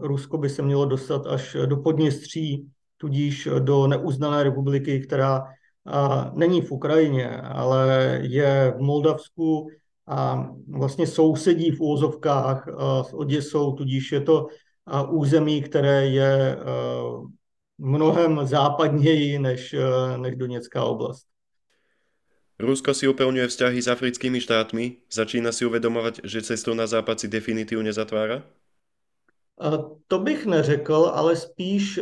Rusko 0.00 0.38
by 0.38 0.48
se 0.48 0.62
mělo 0.62 0.86
dostat 0.86 1.26
až 1.26 1.56
do 1.66 1.76
Podněstří, 1.76 2.68
tudíž 2.96 3.48
do 3.58 3.86
neuznané 3.86 4.42
republiky, 4.42 5.00
která 5.00 5.44
není 6.34 6.62
v 6.62 6.72
Ukrajině, 6.72 7.40
ale 7.40 8.18
je 8.22 8.74
v 8.76 8.80
Moldavsku 8.80 9.68
a 10.06 10.48
vlastně 10.68 11.06
sousedí 11.06 11.70
v 11.70 11.80
úzovkách 11.80 12.68
s 13.02 13.14
Oděsou, 13.14 13.72
tudíž 13.72 14.12
je 14.12 14.20
to 14.20 14.46
území, 15.10 15.62
které 15.62 16.06
je 16.06 16.56
mnohem 17.78 18.46
západněji 18.46 19.38
než, 19.38 19.74
než 20.16 20.36
Doněcká 20.36 20.84
oblast. 20.84 21.26
Rusko 22.58 22.94
si 22.94 23.08
upevňuje 23.08 23.46
vzťahy 23.48 23.82
s 23.82 23.88
africkými 23.88 24.40
štátmi. 24.40 24.96
Začína 25.12 25.52
si 25.52 25.66
uvedomovať, 25.66 26.20
že 26.24 26.42
cestu 26.42 26.74
na 26.74 26.86
západ 26.86 27.20
si 27.20 27.28
definitívne 27.28 27.92
zatvára? 27.92 28.42
To 30.06 30.18
bych 30.18 30.46
neřekl, 30.46 31.10
ale 31.14 31.36
spíš 31.36 32.00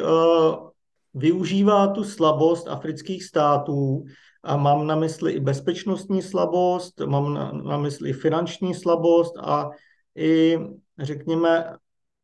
využívá 1.17 1.87
tu 1.87 2.05
slabost 2.05 2.69
afrických 2.69 3.25
států 3.25 4.05
a 4.43 4.57
mám 4.57 4.87
na 4.87 4.95
mysli 4.95 5.33
i 5.33 5.41
bezpečnostní 5.41 6.23
slabost, 6.23 7.01
mám 7.01 7.35
na, 7.35 7.53
na 7.53 7.79
mysli 7.79 8.11
i 8.11 8.13
finanční 8.13 8.75
slabost 8.75 9.35
a 9.39 9.71
i, 10.17 10.59
řekněme, 10.99 11.77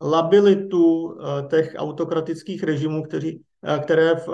labilitu 0.02 1.16
eh, 1.20 1.48
těch 1.48 1.74
autokratických 1.76 2.62
režimů, 2.62 3.02
kteří, 3.02 3.42
eh, 3.62 3.78
které 3.78 4.14
v, 4.14 4.28
eh, 4.28 4.32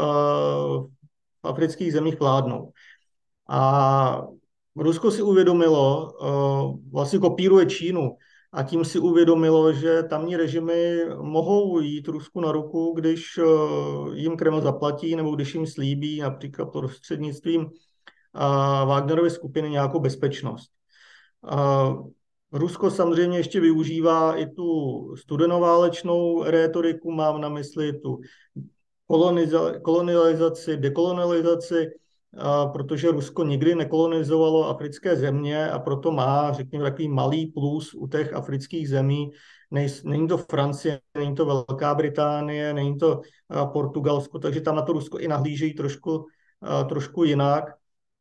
v 1.43 1.45
afrických 1.49 1.93
zemích 1.93 2.21
vládnou. 2.21 2.73
A 3.49 4.23
Rusko 4.77 5.11
si 5.11 5.23
uvědomilo, 5.23 6.13
vlastně 6.93 7.19
kopíruje 7.19 7.67
Čínu, 7.67 8.17
a 8.53 8.63
tím 8.63 8.85
si 8.85 8.99
uvědomilo, 8.99 9.73
že 9.73 10.03
tamní 10.03 10.37
režimy 10.37 11.05
mohou 11.23 11.81
jít 11.81 12.09
Rusku 12.09 12.41
na 12.41 12.53
ruku, 12.53 12.93
když 12.97 13.39
eh, 13.39 13.45
jim 14.15 14.37
Kreml 14.37 14.61
zaplatí 14.61 15.17
nebo 15.17 15.35
když 15.35 15.55
jim 15.55 15.67
slíbí 15.67 16.21
například 16.21 16.67
prostřednictvím 16.67 17.67
eh, 17.67 18.87
Wagnerovy 18.87 19.31
skupiny 19.31 19.71
nějakou 19.71 20.01
bezpečnost. 20.01 20.71
Rusko 22.53 22.91
samozřejmě 22.91 23.39
ještě 23.39 23.61
využívá 23.61 24.37
i 24.37 24.47
tu 24.47 24.67
studenoválečnou 25.17 26.43
rétoriku, 26.43 27.11
mám 27.13 27.41
na 27.41 27.49
mysli 27.49 27.93
tu 27.93 28.21
kolonizaci, 29.83 30.77
dekolonizaci, 30.77 31.91
protože 32.73 33.11
Rusko 33.11 33.45
nikdy 33.45 33.75
nekolonizovalo 33.75 34.69
africké 34.69 35.17
země 35.17 35.71
a 35.71 35.79
proto 35.79 36.13
má, 36.13 36.53
řekněme, 36.53 36.85
takový 36.85 37.09
malý 37.09 37.47
plus 37.47 37.95
u 37.95 38.07
těch 38.07 38.35
afrických 38.35 38.89
zemí. 38.89 39.31
Není 40.05 40.29
to 40.29 40.39
Francie, 40.39 41.01
není 41.19 41.35
to 41.35 41.47
Velká 41.47 41.95
Británie, 41.95 42.75
není 42.75 42.99
to 42.99 43.21
Portugalsko, 43.73 44.39
takže 44.39 44.61
tam 44.61 44.77
na 44.77 44.83
to 44.83 44.93
Rusko 44.93 45.19
i 45.19 45.29
nahlížejí 45.29 45.75
trošku, 45.75 46.27
trošku 46.89 47.25
jinak. 47.25 47.65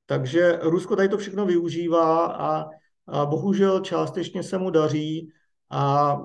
Takže 0.05 0.59
Rusko 0.61 0.95
tady 0.95 1.09
to 1.09 1.17
všechno 1.17 1.45
využívá 1.45 2.25
a, 2.25 2.65
bohužel 3.25 3.79
částečně 3.79 4.43
se 4.43 4.57
mu 4.57 4.69
daří 4.69 5.29
a 5.69 6.15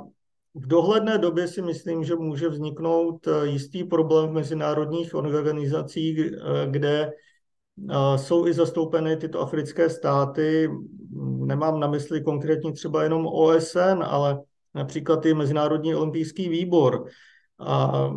v 0.54 0.66
dohledné 0.66 1.18
době 1.18 1.48
si 1.48 1.62
myslím, 1.62 2.04
že 2.04 2.14
může 2.14 2.48
vzniknout 2.48 3.28
jistý 3.42 3.84
problém 3.84 4.28
v 4.28 4.32
mezinárodních 4.32 5.14
organizacích, 5.14 6.18
kde 6.70 7.12
jsou 8.16 8.46
i 8.46 8.52
zastoupeny 8.52 9.16
tyto 9.16 9.40
africké 9.40 9.90
státy. 9.90 10.70
Nemám 11.38 11.80
na 11.80 11.86
mysli 11.86 12.20
konkrétně 12.20 12.72
třeba 12.72 13.02
jenom 13.02 13.26
OSN, 13.26 14.02
ale 14.04 14.40
například 14.74 15.26
i 15.26 15.34
Mezinárodní 15.34 15.94
olympijský 15.94 16.48
výbor. 16.48 17.04
A 17.58 18.10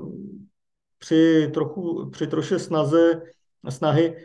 při, 0.97 1.49
trochu, 1.53 2.09
při 2.09 2.27
troše 2.27 2.59
snaze, 2.59 3.21
snahy 3.69 4.15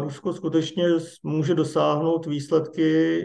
Rusko 0.00 0.32
skutečně 0.32 0.84
může 1.22 1.54
dosáhnout 1.54 2.26
výsledky, 2.26 3.22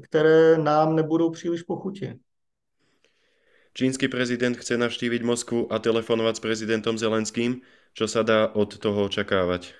které 0.00 0.58
nám 0.58 0.96
nebudou 0.96 1.30
příliš 1.30 1.62
pochuti. 1.62 2.14
Čínsky 3.74 4.08
prezident 4.08 4.54
chce 4.54 4.78
navštíviť 4.78 5.22
Moskvu 5.26 5.66
a 5.66 5.82
telefonovať 5.82 6.38
s 6.38 6.44
prezidentom 6.46 6.94
Zelenským. 6.94 7.58
Čo 7.90 8.06
sa 8.06 8.22
dá 8.22 8.46
od 8.54 8.78
toho 8.78 9.10
očakávať? 9.10 9.74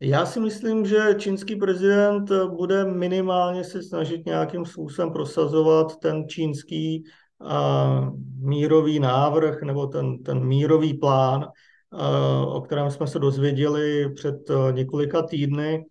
Já 0.00 0.26
si 0.26 0.40
myslím, 0.40 0.86
že 0.86 1.14
čínský 1.18 1.56
prezident 1.56 2.30
bude 2.48 2.84
minimálně 2.84 3.64
se 3.64 3.82
snažit 3.82 4.26
nějakým 4.26 4.64
způsobem 4.64 5.12
prosazovat 5.12 5.96
ten 5.96 6.28
čínský 6.28 7.04
uh, 7.38 8.18
mírový 8.38 8.98
návrh 8.98 9.62
nebo 9.62 9.86
ten, 9.86 10.22
ten 10.22 10.44
mírový 10.44 10.94
plán, 10.94 11.46
uh, 11.90 12.56
o 12.56 12.60
kterém 12.60 12.90
jsme 12.90 13.06
se 13.06 13.18
dozvěděli 13.18 14.14
před 14.14 14.50
uh, 14.50 14.72
několika 14.72 15.22
týdny. 15.22 15.84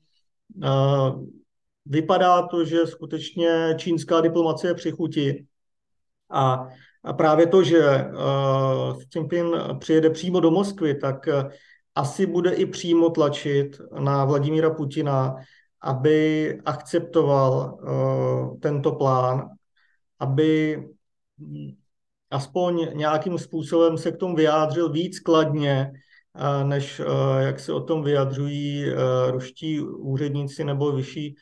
Vypadá 1.85 2.47
to, 2.47 2.65
že 2.65 2.87
skutečně 2.87 3.75
čínská 3.77 4.21
diplomacie 4.21 4.73
přichutí 4.73 5.45
a, 6.31 6.67
a 7.03 7.13
právě 7.13 7.47
to, 7.47 7.63
že 7.63 7.79
uh, 7.79 8.97
Xi 8.97 9.19
Jinping 9.19 9.55
přijede 9.79 10.09
přímo 10.09 10.39
do 10.39 10.51
Moskvy, 10.51 10.95
tak 10.95 11.27
uh, 11.27 11.49
asi 11.97 12.25
bude 12.25 12.53
i 12.53 12.65
přímo 12.65 13.09
tlačit 13.09 13.81
na 13.99 14.25
Vladimíra 14.25 14.69
Putina, 14.69 15.35
aby 15.81 16.59
akceptoval 16.65 17.77
uh, 17.81 18.59
tento 18.59 18.91
plán, 18.91 19.49
aby 20.19 20.83
aspoň 22.31 22.87
nějakým 22.93 23.37
způsobem 23.37 23.97
se 23.97 24.11
k 24.11 24.17
tomu 24.17 24.35
vyjádřil 24.35 24.91
víc 24.91 25.19
kladně, 25.19 25.91
než 26.63 27.01
jak 27.39 27.59
se 27.59 27.73
o 27.73 27.81
tom 27.81 28.03
vyjadřují 28.03 28.85
ruští 29.29 29.81
úředníci 29.81 30.63
nebo 30.63 30.91
vyšší 30.91 31.35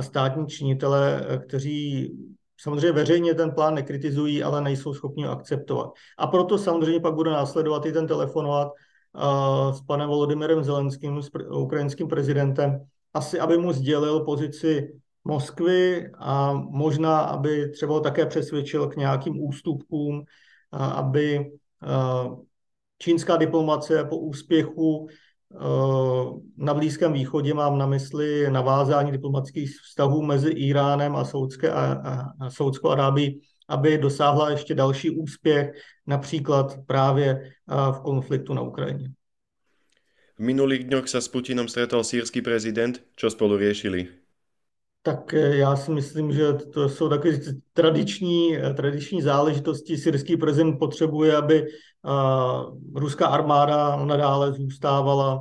státní 0.00 0.46
činitele, 0.46 1.26
kteří 1.46 2.12
samozřejmě 2.60 2.92
veřejně 2.92 3.34
ten 3.34 3.50
plán 3.50 3.74
nekritizují, 3.74 4.42
ale 4.42 4.60
nejsou 4.60 4.94
schopni 4.94 5.24
ho 5.24 5.32
akceptovat. 5.32 5.90
A 6.18 6.26
proto 6.26 6.58
samozřejmě 6.58 7.00
pak 7.00 7.14
bude 7.14 7.30
následovat 7.30 7.86
i 7.86 7.92
ten 7.92 8.06
telefonovat 8.06 8.68
s 9.72 9.80
panem 9.80 10.08
Volodymyrem 10.08 10.64
Zelenským, 10.64 11.22
s 11.22 11.30
ukrajinským 11.50 12.08
prezidentem, 12.08 12.80
asi 13.14 13.40
aby 13.40 13.58
mu 13.58 13.72
sdělil 13.72 14.20
pozici 14.20 14.92
Moskvy 15.24 16.10
a 16.18 16.52
možná, 16.52 17.20
aby 17.20 17.70
třeba 17.70 18.00
také 18.00 18.26
přesvědčil 18.26 18.86
k 18.86 18.96
nějakým 18.96 19.40
ústupkům, 19.40 20.24
aby 20.72 21.50
čínská 22.98 23.36
diplomacie 23.36 24.04
po 24.04 24.16
úspěchu 24.16 25.08
na 26.56 26.74
Blízkém 26.74 27.12
východě 27.12 27.54
mám 27.54 27.78
na 27.78 27.86
mysli 27.86 28.50
navázání 28.50 29.12
diplomatických 29.12 29.70
vztahů 29.70 30.22
mezi 30.22 30.50
Iránem 30.50 31.16
a, 31.16 31.24
Soudské 31.24 31.70
a, 31.70 31.92
a 32.40 32.50
Soudskou 32.50 32.88
Arábií, 32.88 33.40
aby 33.68 33.98
dosáhla 33.98 34.50
ještě 34.50 34.74
další 34.74 35.10
úspěch, 35.10 35.72
například 36.06 36.76
právě 36.86 37.52
v 37.68 38.00
konfliktu 38.02 38.54
na 38.54 38.62
Ukrajině. 38.62 39.10
V 40.36 40.40
minulých 40.40 40.84
dňoch 40.84 41.06
sa 41.06 41.20
s 41.20 41.28
Putinom 41.28 41.68
stretol 41.68 42.02
sírsky 42.02 42.42
prezident. 42.42 42.98
Čo 43.14 43.30
spolu 43.30 43.60
riešili? 43.60 44.08
Tak 45.02 45.34
eh, 45.34 45.56
já 45.56 45.76
si 45.76 45.90
myslím, 45.90 46.32
že 46.32 46.52
to 46.52 46.88
jsou 46.88 47.08
takové 47.08 47.38
tradiční, 47.72 48.56
eh, 48.56 48.74
tradiční 48.74 49.22
záležitosti. 49.22 49.96
Syrský 49.96 50.36
prezident 50.36 50.78
potřebuje, 50.78 51.36
aby 51.36 51.62
uh, 51.62 52.78
ruská 52.94 53.26
armáda 53.26 53.96
nadále 53.96 54.52
zůstávala 54.52 55.34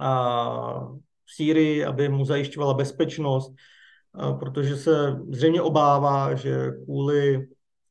uh, 0.00 0.98
v 1.24 1.34
Sýrii, 1.34 1.84
aby 1.84 2.08
mu 2.08 2.24
zajišťovala 2.24 2.74
bezpečnost, 2.74 3.52
protože 4.38 4.76
se 4.76 5.16
zřejmě 5.28 5.62
obává, 5.62 6.34
že 6.34 6.70
kvůli 6.84 7.48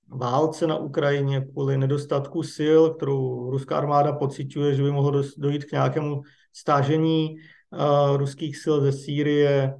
válce 0.07 0.67
na 0.67 0.77
Ukrajině, 0.77 1.41
kvůli 1.41 1.77
nedostatku 1.77 2.43
sil, 2.55 2.81
kterou 2.89 3.49
ruská 3.49 3.77
armáda 3.77 4.13
pociťuje, 4.13 4.75
že 4.75 4.83
by 4.83 4.91
mohlo 4.91 5.23
dojít 5.37 5.65
k 5.65 5.71
nějakému 5.71 6.21
stážení 6.53 7.35
ruských 8.15 8.57
sil 8.63 8.75
ze 8.81 8.91
Sýrie, 8.91 9.75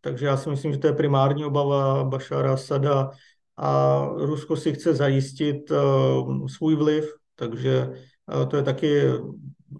takže 0.00 0.26
já 0.26 0.36
si 0.36 0.50
myslím, 0.50 0.72
že 0.72 0.78
to 0.78 0.86
je 0.86 0.92
primární 0.92 1.44
obava 1.44 2.04
Bašara 2.04 2.52
Asada 2.52 3.10
a 3.56 3.98
Rusko 4.16 4.56
si 4.56 4.72
chce 4.72 4.94
zajistit 4.94 5.72
svůj 6.46 6.76
vliv, 6.76 7.14
takže 7.34 7.90
to 8.48 8.56
je 8.56 8.62
taky 8.62 9.02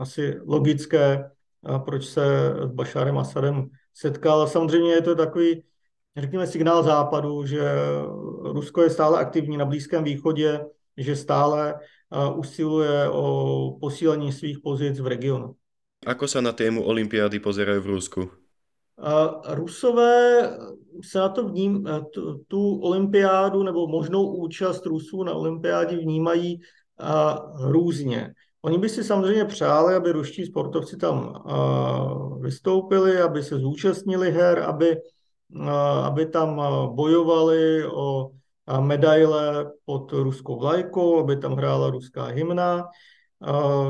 asi 0.01 0.38
logické, 0.47 1.31
proč 1.85 2.05
se 2.07 2.55
s 2.64 2.71
Bašarem 2.73 3.18
Asadem 3.18 3.68
setkal. 3.94 4.47
Samozřejmě 4.47 4.92
je 4.92 5.03
to 5.03 5.14
takový, 5.14 5.62
řekněme, 6.20 6.46
signál 6.46 6.83
západu, 6.83 7.46
že 7.46 7.62
Rusko 8.42 8.83
je 8.83 8.90
stále 8.90 9.18
aktivní 9.18 9.57
na 9.57 9.64
Blízkém 9.64 10.04
východě, 10.04 10.61
že 10.96 11.16
stále 11.16 11.74
uh, 11.74 12.38
usiluje 12.38 13.09
o 13.11 13.24
posílení 13.81 14.33
svých 14.33 14.59
pozic 14.59 15.00
v 15.00 15.07
regionu. 15.07 15.54
Ako 16.07 16.31
sa 16.31 16.38
na 16.38 16.54
tému 16.54 16.87
Olympiády 16.87 17.42
pozerajú 17.42 17.83
v 17.83 17.90
Rusku? 17.90 18.20
Rusové 19.50 20.46
se 21.02 21.18
na 21.18 21.28
to 21.28 21.46
vním, 21.48 21.87
tu, 22.14 22.38
tu 22.46 22.78
olympiádu 22.83 23.62
nebo 23.62 23.87
možnou 23.87 24.26
účast 24.38 24.87
Rusů 24.87 25.22
na 25.22 25.35
olympiádě 25.35 25.96
vnímají 25.96 26.61
různě. 27.66 28.35
Oni 28.62 28.78
by 28.78 28.88
si 28.88 29.04
samozřejmě 29.04 29.44
přáli, 29.44 29.94
aby 29.94 30.12
ruští 30.12 30.46
sportovci 30.46 30.96
tam 30.96 31.42
vystoupili, 32.40 33.20
aby 33.22 33.42
se 33.42 33.59
zúčastnili 33.59 34.31
her, 34.31 34.59
aby, 34.59 34.96
aby 36.02 36.26
tam 36.26 36.62
bojovali 36.94 37.87
o 37.87 38.30
medaile 38.80 39.72
pod 39.84 40.12
ruskou 40.12 40.58
vlajkou, 40.58 41.20
aby 41.20 41.37
tam 41.37 41.56
hrála 41.56 41.90
ruská 41.90 42.24
hymna, 42.24 42.84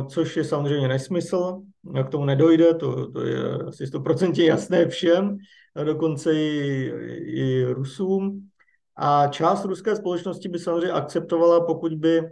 což 0.09 0.37
je 0.37 0.45
samozřejmě 0.45 0.89
nesmysl, 0.89 1.61
k 2.07 2.09
tomu 2.09 2.25
nedojde, 2.25 2.75
to, 2.75 3.11
to 3.11 3.21
je 3.21 3.53
asi 3.69 3.85
100% 3.85 4.45
jasné 4.45 4.89
všem, 4.89 5.39
dokonce 5.85 6.35
i, 6.35 6.93
i 7.25 7.65
Rusům. 7.65 8.49
A 8.97 9.27
část 9.27 9.65
ruské 9.65 9.97
společnosti 9.97 10.49
by 10.49 10.59
samozřejmě 10.59 10.93
akceptovala, 10.93 11.67
pokud 11.67 11.95
by 11.95 12.23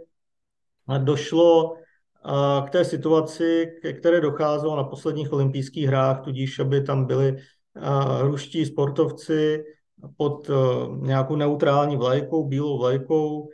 došlo 0.97 1.75
k 2.65 2.69
té 2.69 2.85
situaci, 2.85 3.67
ke 3.81 3.93
které 3.93 4.21
docházelo 4.21 4.75
na 4.75 4.83
posledních 4.83 5.33
olympijských 5.33 5.87
hrách, 5.87 6.21
tudíž 6.21 6.59
aby 6.59 6.81
tam 6.83 7.05
byli 7.05 7.37
ruští 8.21 8.65
sportovci 8.65 9.63
pod 10.17 10.49
nějakou 11.01 11.35
neutrální 11.35 11.97
vlajkou, 11.97 12.47
bílou 12.47 12.77
vlajkou, 12.77 13.49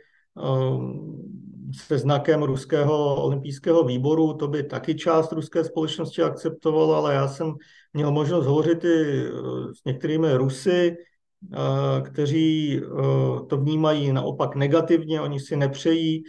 se 1.76 1.98
znakem 1.98 2.42
ruského 2.42 3.22
olympijského 3.22 3.84
výboru, 3.84 4.34
to 4.34 4.48
by 4.48 4.62
taky 4.62 4.94
část 4.94 5.32
ruské 5.32 5.64
společnosti 5.64 6.22
akceptovala, 6.22 6.98
ale 6.98 7.14
já 7.14 7.28
jsem 7.28 7.54
měl 7.92 8.10
možnost 8.12 8.46
hovořit 8.46 8.84
i 8.84 9.24
eh, 9.26 9.30
s 9.74 9.84
některými 9.84 10.34
Rusy, 10.34 10.96
eh, 10.96 12.02
kteří 12.02 12.80
eh, 12.82 13.46
to 13.48 13.56
vnímají 13.56 14.12
naopak 14.12 14.56
negativně, 14.56 15.20
oni 15.20 15.40
si 15.40 15.56
nepřejí 15.56 16.24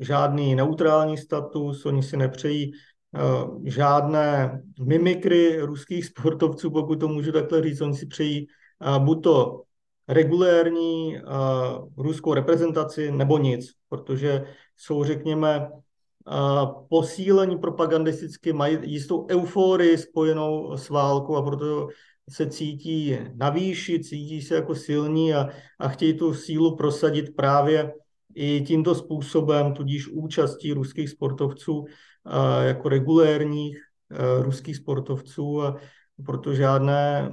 žádný 0.00 0.54
neutrální 0.54 1.16
status, 1.16 1.86
oni 1.86 2.02
si 2.02 2.16
nepřejí 2.16 2.72
žádné 3.64 4.60
mimikry 4.84 5.60
ruských 5.60 6.06
sportovců, 6.06 6.70
pokud 6.70 7.00
to 7.00 7.08
můžu 7.08 7.32
takhle 7.32 7.62
říct, 7.62 7.80
oni 7.80 7.94
si 7.94 8.06
přejí 8.06 8.46
buď 8.98 9.22
to 9.22 9.62
regulérní 10.08 11.16
uh, 11.16 12.04
ruskou 12.04 12.34
reprezentaci 12.34 13.12
nebo 13.12 13.38
nic, 13.38 13.70
protože 13.88 14.44
jsou, 14.76 15.04
řekněme, 15.04 15.68
posílení 16.88 17.58
propagandisticky, 17.58 18.52
mají 18.52 18.78
jistou 18.82 19.26
euforii 19.30 19.98
spojenou 19.98 20.76
s 20.76 20.88
válkou 20.88 21.36
a 21.36 21.42
proto 21.42 21.88
se 22.30 22.46
cítí 22.46 23.18
navýšit, 23.34 24.04
cítí 24.04 24.42
se 24.42 24.54
jako 24.54 24.74
silní 24.74 25.34
a, 25.34 25.48
a 25.78 25.88
chtějí 25.88 26.14
tu 26.14 26.34
sílu 26.34 26.76
prosadit 26.76 27.36
právě 27.36 27.92
i 28.34 28.60
tímto 28.60 28.94
způsobem, 28.94 29.74
tudíž 29.74 30.08
účastí 30.08 30.72
ruských 30.72 31.10
sportovců 31.10 31.84
jako 32.62 32.88
regulérních 32.88 33.78
uh, 34.10 34.42
ruských 34.44 34.76
sportovců 34.76 35.62
a 35.62 35.76
proto 36.26 36.54
žádné 36.54 37.30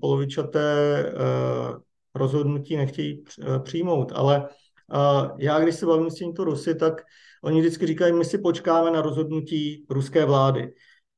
polovičaté 0.00 1.04
uh, 1.04 1.80
rozhodnutí 2.16 2.76
nechtějí 2.76 3.24
eh, 3.40 3.58
přijmout. 3.58 4.12
Ale 4.14 4.48
eh, 4.94 5.30
já, 5.38 5.60
když 5.60 5.74
se 5.74 5.86
bavím 5.86 6.10
s 6.10 6.14
tímto 6.14 6.44
Rusy, 6.44 6.74
tak 6.74 7.02
oni 7.42 7.60
vždycky 7.60 7.86
říkají, 7.86 8.12
my 8.12 8.24
si 8.24 8.38
počkáme 8.38 8.90
na 8.90 9.02
rozhodnutí 9.02 9.84
ruské 9.90 10.24
vlády. 10.24 10.72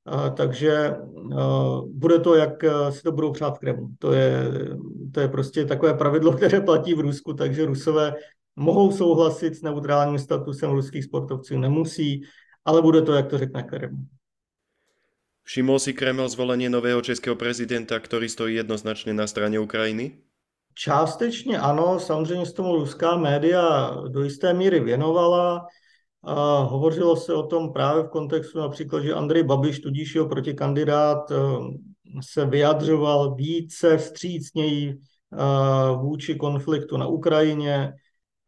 Eh, 0.08 0.30
takže 0.30 0.94
bude 1.86 2.18
to, 2.18 2.34
jak 2.34 2.64
si 2.90 3.02
to 3.02 3.12
budou 3.12 3.32
přát 3.32 3.56
v 3.56 3.58
Kremlu. 3.58 3.88
To 3.98 4.12
je, 4.12 4.44
to 5.14 5.20
je 5.20 5.28
prostě 5.28 5.64
takové 5.64 5.94
pravidlo, 5.94 6.32
které 6.36 6.60
platí 6.60 6.94
v 6.94 7.00
Rusku, 7.00 7.34
takže 7.34 7.66
Rusové 7.66 8.14
mohou 8.56 8.92
souhlasit 8.92 9.54
s 9.54 9.62
neutrálním 9.62 10.18
statusem 10.18 10.70
ruských 10.70 11.04
sportovců, 11.04 11.58
nemusí, 11.58 12.22
ale 12.68 12.82
bude 12.82 13.02
to, 13.02 13.12
jak 13.16 13.26
to 13.26 13.38
řekne 13.38 13.62
Kreml. 13.62 13.96
Všimol 15.48 15.80
si 15.80 15.96
Kreml 15.96 16.28
zvolenie 16.28 16.68
nového 16.68 17.00
českého 17.00 17.32
prezidenta, 17.32 17.96
ktorý 17.96 18.28
stojí 18.28 18.60
jednoznačne 18.60 19.16
na 19.16 19.24
strane 19.24 19.56
Ukrajiny? 19.56 20.20
Částečně 20.76 21.56
ano, 21.56 21.96
samozřejmě 21.96 22.46
s 22.46 22.52
tomu 22.52 22.76
ruská 22.76 23.16
média 23.16 23.90
do 24.12 24.22
jisté 24.22 24.52
míry 24.52 24.80
věnovala. 24.80 25.66
A 26.24 26.58
hovořilo 26.68 27.16
se 27.16 27.34
o 27.34 27.42
tom 27.42 27.72
právě 27.72 28.02
v 28.02 28.08
kontextu 28.08 28.58
například, 28.58 29.00
že 29.00 29.14
Andrej 29.14 29.42
Babiš, 29.42 29.80
tudíž 29.80 30.14
jeho 30.14 30.28
protikandidát, 30.28 31.30
eh, 31.30 31.36
se 32.20 32.44
vyjadřoval 32.44 33.34
více 33.34 33.96
vstřícněji 33.98 34.92
eh, 34.92 35.36
vůči 35.96 36.34
konfliktu 36.34 36.96
na 36.96 37.06
Ukrajině. 37.06 37.92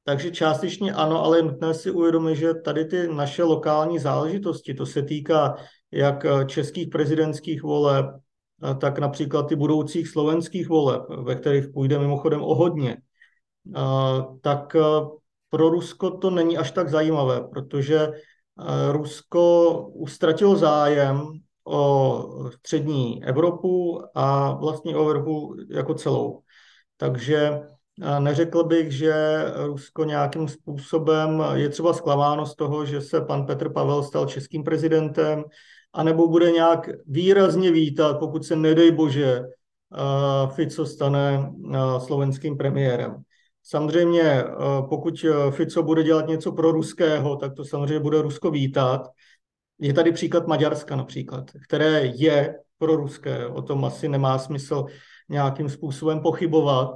Takže 0.04 0.30
částečně 0.30 0.92
ano, 0.92 1.24
ale 1.24 1.38
je 1.38 1.42
nutné 1.42 1.74
si 1.74 1.90
uvědomit, 1.90 2.36
že 2.36 2.54
tady 2.54 2.84
ty 2.84 3.08
naše 3.08 3.42
lokální 3.42 3.98
záležitosti, 3.98 4.74
to 4.74 4.86
se 4.86 5.02
týká 5.02 5.56
jak 5.92 6.26
českých 6.46 6.88
prezidentských 6.88 7.62
voleb, 7.62 8.06
tak 8.80 8.98
například 8.98 9.42
ty 9.42 9.56
budoucích 9.56 10.08
slovenských 10.08 10.68
voleb, 10.68 11.02
ve 11.22 11.34
kterých 11.34 11.68
půjde 11.68 11.98
mimochodem 11.98 12.42
o 12.42 12.54
hodně, 12.54 12.96
tak 14.40 14.76
pro 15.50 15.68
Rusko 15.68 16.10
to 16.10 16.30
není 16.30 16.58
až 16.58 16.70
tak 16.70 16.88
zajímavé, 16.88 17.40
protože 17.40 18.08
Rusko 18.90 19.70
ustratilo 19.94 20.56
zájem 20.56 21.28
o 21.66 22.22
střední 22.58 23.24
Evropu 23.24 24.02
a 24.14 24.52
vlastně 24.52 24.96
o 24.96 25.00
Evropu 25.00 25.56
jako 25.70 25.94
celou. 25.94 26.42
Takže 26.96 27.60
neřekl 28.18 28.64
bych, 28.64 28.92
že 28.92 29.44
Rusko 29.56 30.04
nějakým 30.04 30.48
způsobem 30.48 31.42
je 31.54 31.68
třeba 31.68 31.92
zklamáno 31.92 32.46
z 32.46 32.56
toho, 32.56 32.86
že 32.86 33.00
se 33.00 33.20
pan 33.20 33.46
Petr 33.46 33.72
Pavel 33.72 34.02
stal 34.02 34.26
českým 34.26 34.64
prezidentem, 34.64 35.44
anebo 35.92 36.28
bude 36.28 36.50
nějak 36.50 36.88
výrazně 37.06 37.72
vítat, 37.72 38.18
pokud 38.18 38.44
se 38.44 38.56
nedej 38.56 38.90
bože 38.90 39.42
Fico 40.54 40.86
stane 40.86 41.52
slovenským 41.98 42.56
premiérem. 42.56 43.16
Samozřejmě, 43.62 44.44
pokud 44.88 45.24
Fico 45.50 45.82
bude 45.82 46.02
dělat 46.02 46.28
něco 46.28 46.52
pro 46.52 46.72
ruského, 46.72 47.36
tak 47.36 47.54
to 47.54 47.64
samozřejmě 47.64 48.00
bude 48.00 48.22
Rusko 48.22 48.50
vítat. 48.50 49.08
Je 49.78 49.92
tady 49.92 50.12
příklad 50.12 50.46
Maďarska 50.46 50.96
například, 50.96 51.44
které 51.68 52.12
je 52.14 52.58
pro 52.78 52.96
ruské. 52.96 53.46
O 53.46 53.62
tom 53.62 53.84
asi 53.84 54.08
nemá 54.08 54.38
smysl 54.38 54.84
nějakým 55.28 55.68
způsobem 55.68 56.20
pochybovat, 56.20 56.90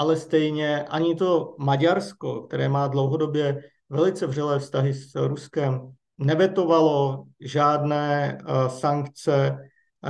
ale 0.00 0.16
stejně 0.16 0.82
ani 0.82 1.14
to 1.14 1.54
Maďarsko, 1.58 2.42
které 2.42 2.68
má 2.68 2.88
dlouhodobě 2.88 3.62
velice 3.90 4.26
vřelé 4.26 4.58
vztahy 4.58 4.94
s 4.94 5.14
Ruskem, 5.14 5.92
nevetovalo 6.18 7.24
žádné 7.40 8.38
uh, 8.40 8.68
sankce 8.68 9.56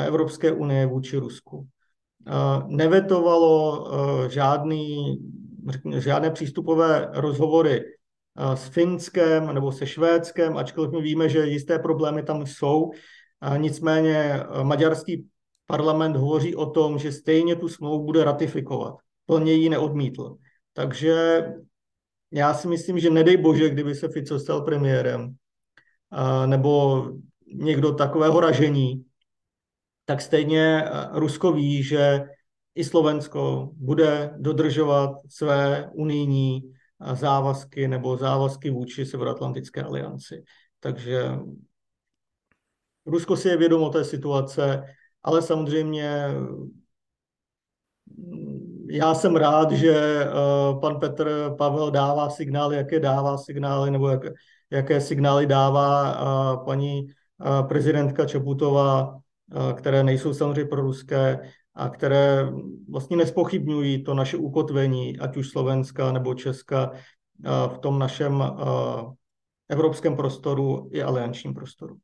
Evropské 0.06 0.52
unie 0.52 0.86
vůči 0.86 1.16
Rusku. 1.16 1.56
Uh, 1.56 1.64
nevetovalo 2.66 3.86
žádný, 4.28 5.18
žádné 5.98 6.30
přístupové 6.30 7.10
rozhovory 7.12 7.84
s 8.54 8.68
Finskem 8.68 9.54
nebo 9.54 9.72
se 9.72 9.86
Švédskem, 9.86 10.56
ačkoliv 10.56 10.90
my 10.90 11.02
víme, 11.02 11.28
že 11.28 11.46
jisté 11.46 11.78
problémy 11.78 12.22
tam 12.22 12.46
jsou. 12.46 12.90
Nicméně 13.56 14.42
maďarský 14.62 15.26
parlament 15.66 16.16
hovoří 16.16 16.56
o 16.56 16.66
tom, 16.66 16.98
že 16.98 17.12
stejně 17.12 17.56
tu 17.56 17.68
smlouvu 17.68 18.04
bude 18.04 18.24
ratifikovat. 18.24 18.94
Plně 19.30 19.52
ji 19.52 19.68
neodmítl. 19.68 20.36
Takže 20.72 21.44
já 22.30 22.54
si 22.54 22.68
myslím, 22.68 22.98
že 22.98 23.10
nedej 23.10 23.36
bože, 23.36 23.70
kdyby 23.70 23.94
se 23.94 24.08
Fico 24.08 24.38
stal 24.38 24.62
premiérem, 24.62 25.34
nebo 26.46 27.04
někdo 27.54 27.94
takového 27.94 28.40
ražení, 28.40 29.04
tak 30.04 30.20
stejně 30.20 30.84
Rusko 31.12 31.52
ví, 31.52 31.82
že 31.82 32.24
i 32.74 32.84
Slovensko 32.84 33.70
bude 33.72 34.34
dodržovat 34.38 35.10
své 35.28 35.90
unijní 35.94 36.72
závazky 37.14 37.88
nebo 37.88 38.16
závazky 38.16 38.70
vůči 38.70 39.06
Severoatlantické 39.06 39.82
alianci. 39.82 40.44
Takže 40.80 41.30
Rusko 43.06 43.36
si 43.36 43.48
je 43.48 43.56
vědomo 43.56 43.90
té 43.90 44.04
situace, 44.04 44.82
ale 45.22 45.42
samozřejmě 45.42 46.26
já 48.90 49.14
jsem 49.14 49.36
rád, 49.36 49.72
že 49.72 49.94
eh, 49.94 50.28
pan 50.80 51.00
Petr 51.00 51.54
Pavel 51.58 51.90
dává 51.90 52.30
signály, 52.30 52.76
jaké 52.76 53.00
dává 53.00 53.38
signály, 53.38 53.90
nebo 53.90 54.08
jak, 54.08 54.22
jaké 54.70 55.00
signály 55.00 55.46
dává 55.46 56.12
eh, 56.12 56.64
paní 56.64 57.06
eh, 57.08 57.62
prezidentka 57.68 58.26
Čaputová, 58.26 59.16
které 59.76 60.02
nejsou 60.02 60.34
samozřejmě 60.34 60.64
pro 60.64 60.82
ruské 60.82 61.52
a 61.74 61.88
které 61.88 62.48
vlastně 62.90 63.16
nespochybňují 63.16 64.04
to 64.04 64.14
naše 64.14 64.36
ukotvení, 64.36 65.18
ať 65.18 65.36
už 65.36 65.48
Slovenska 65.48 66.12
nebo 66.12 66.34
Česka, 66.34 66.92
v 67.44 67.78
tom 67.78 67.98
našem 67.98 68.44
evropském 69.68 70.16
prostoru 70.16 70.88
i 70.92 71.02
aliančním 71.02 71.54
prostoru. 71.54 71.96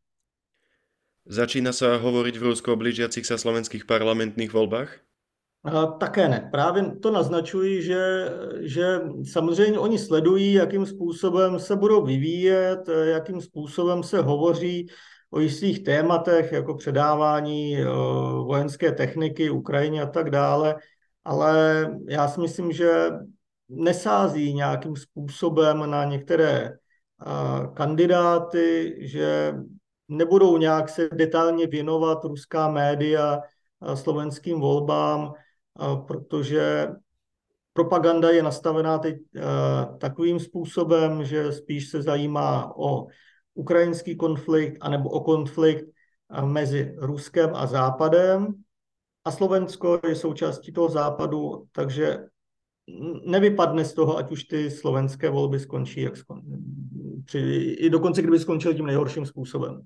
Začína 1.27 1.73
se 1.73 1.97
hovorit 1.97 2.37
v 2.37 2.43
Rusku 2.43 2.73
o 2.73 2.77
blížiacich 2.77 3.27
se 3.27 3.39
slovenských 3.39 3.85
parlamentních 3.85 4.53
volbách? 4.53 5.06
Také 5.99 6.29
ne. 6.29 6.49
Právě 6.51 6.97
to 7.03 7.11
naznačují, 7.11 7.83
že, 7.83 8.29
že 8.61 9.01
samozřejmě 9.33 9.79
oni 9.79 9.99
sledují, 9.99 10.53
jakým 10.53 10.87
způsobem 10.87 11.59
se 11.59 11.77
budou 11.77 12.05
vyvíjet, 12.05 12.89
jakým 13.05 13.41
způsobem 13.41 14.03
se 14.03 14.23
hovoří 14.23 14.87
o 15.31 15.41
jistých 15.41 15.85
tématech, 15.85 16.53
jako 16.53 16.75
předávání 16.75 17.79
vojenské 18.47 18.93
techniky 18.93 19.51
Ukrajině 19.51 20.03
a 20.03 20.07
tak 20.07 20.31
dále. 20.31 20.77
Ale 21.25 21.87
já 22.09 22.29
si 22.29 22.41
myslím, 22.41 22.73
že 22.73 23.11
nesází 23.69 24.55
nějakým 24.55 24.97
způsobem 24.97 25.91
na 25.91 26.05
některé 26.05 26.73
kandidáty, 27.75 28.97
že 29.01 29.55
nebudou 30.09 30.59
nějak 30.59 30.89
se 30.89 31.09
detailně 31.13 31.67
věnovat 31.67 32.25
ruská 32.25 32.69
média 32.71 33.41
slovenským 33.95 34.61
volbám, 34.61 35.33
protože 36.07 36.89
propaganda 37.73 38.31
je 38.31 38.43
nastavená 38.43 38.99
teď 38.99 39.17
takovým 39.99 40.41
způsobem, 40.41 41.25
že 41.25 41.53
spíš 41.53 41.89
se 41.89 42.03
zajímá 42.03 42.73
o 42.77 43.07
ukrajinský 43.55 44.17
konflikt 44.17 44.79
anebo 44.81 45.09
o 45.11 45.21
konflikt 45.21 45.85
mezi 46.45 46.95
Ruskem 46.99 47.51
a 47.55 47.67
Západem. 47.67 48.55
A 49.25 49.31
Slovensko 49.31 50.01
je 50.09 50.15
součástí 50.15 50.73
toho 50.73 50.89
západu, 50.89 51.67
takže 51.73 52.19
nevypadne 53.27 53.85
z 53.85 53.93
toho, 53.93 54.19
ať 54.19 54.31
už 54.31 54.45
ty 54.45 54.71
slovenské 54.71 55.31
volby 55.31 55.59
skončí, 55.59 56.01
jak 56.01 56.17
skon... 56.17 56.43
Při, 57.25 57.39
i 57.79 57.91
dokonce 57.91 58.23
kdyby 58.23 58.39
skončily 58.39 58.75
tím 58.75 58.87
nejhorším 58.87 59.27
způsobem. 59.27 59.83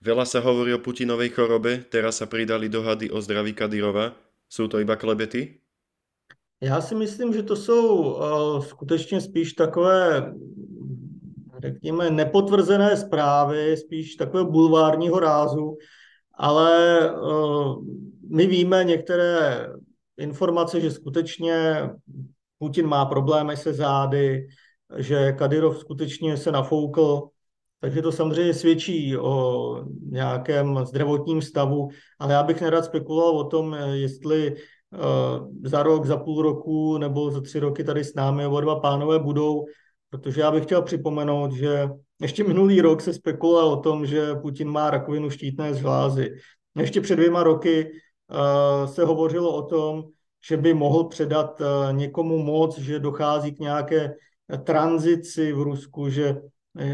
Veľa 0.00 0.24
sa 0.24 0.40
hovorí 0.40 0.72
o 0.72 0.80
Putinovej 0.80 1.28
chorobe, 1.28 1.84
teraz 1.90 2.22
sa 2.22 2.26
pridali 2.30 2.72
dohady 2.72 3.12
o 3.12 3.20
zdraví 3.20 3.52
Kadyrova. 3.52 4.16
Jsou 4.50 4.68
to 4.68 4.78
iba 4.78 4.96
klebety? 4.96 5.60
Já 6.60 6.80
si 6.80 6.94
myslím, 6.94 7.32
že 7.32 7.42
to 7.42 7.56
jsou 7.56 7.98
uh, 7.98 8.64
skutečně 8.64 9.20
spíš 9.20 9.52
takové, 9.52 10.32
řekněme, 11.62 12.10
nepotvrzené 12.10 12.96
zprávy, 12.96 13.76
spíš 13.76 14.14
takové 14.14 14.44
bulvárního 14.44 15.20
rázu, 15.20 15.76
ale 16.34 16.98
uh, 17.10 17.84
my 18.28 18.46
víme 18.46 18.84
některé 18.84 19.66
informace, 20.16 20.80
že 20.80 20.90
skutečně 20.90 21.88
Putin 22.58 22.86
má 22.86 23.04
problémy 23.04 23.56
se 23.56 23.72
zády, 23.72 24.46
že 24.96 25.32
Kadyrov 25.32 25.78
skutečně 25.78 26.36
se 26.36 26.52
nafoukl, 26.52 27.28
takže 27.80 28.02
to 28.02 28.12
samozřejmě 28.12 28.54
svědčí 28.54 29.16
o 29.16 29.84
nějakém 30.10 30.80
zdravotním 30.84 31.42
stavu, 31.42 31.88
ale 32.18 32.32
já 32.32 32.42
bych 32.42 32.60
nerad 32.60 32.84
spekuloval 32.84 33.38
o 33.38 33.44
tom, 33.44 33.76
jestli 33.92 34.54
uh, 34.54 35.48
za 35.64 35.82
rok, 35.82 36.06
za 36.06 36.16
půl 36.16 36.42
roku 36.42 36.98
nebo 36.98 37.30
za 37.30 37.40
tři 37.40 37.58
roky 37.58 37.84
tady 37.84 38.04
s 38.04 38.14
námi 38.14 38.46
oba 38.46 38.60
dva 38.60 38.80
pánové 38.80 39.18
budou, 39.18 39.64
protože 40.10 40.40
já 40.40 40.50
bych 40.50 40.64
chtěl 40.64 40.82
připomenout, 40.82 41.52
že 41.52 41.88
ještě 42.20 42.44
minulý 42.44 42.80
rok 42.80 43.00
se 43.00 43.12
spekuloval 43.12 43.68
o 43.68 43.80
tom, 43.80 44.06
že 44.06 44.34
Putin 44.34 44.68
má 44.68 44.90
rakovinu 44.90 45.30
štítné 45.30 45.74
žlázy. 45.74 46.30
Ještě 46.76 47.00
před 47.00 47.16
dvěma 47.16 47.42
roky 47.42 47.90
Eh, 48.30 48.88
se 48.88 49.04
hovořilo 49.04 49.54
o 49.54 49.62
tom, 49.62 50.04
že 50.48 50.56
by 50.56 50.74
mohl 50.74 51.04
předat 51.04 51.60
eh, 51.60 51.92
někomu 51.92 52.38
moc, 52.38 52.78
že 52.78 52.98
dochází 52.98 53.52
k 53.52 53.58
nějaké 53.58 54.14
tranzici 54.64 55.52
v 55.52 55.62
Rusku, 55.62 56.08
že, 56.08 56.28
eh, 56.28 56.40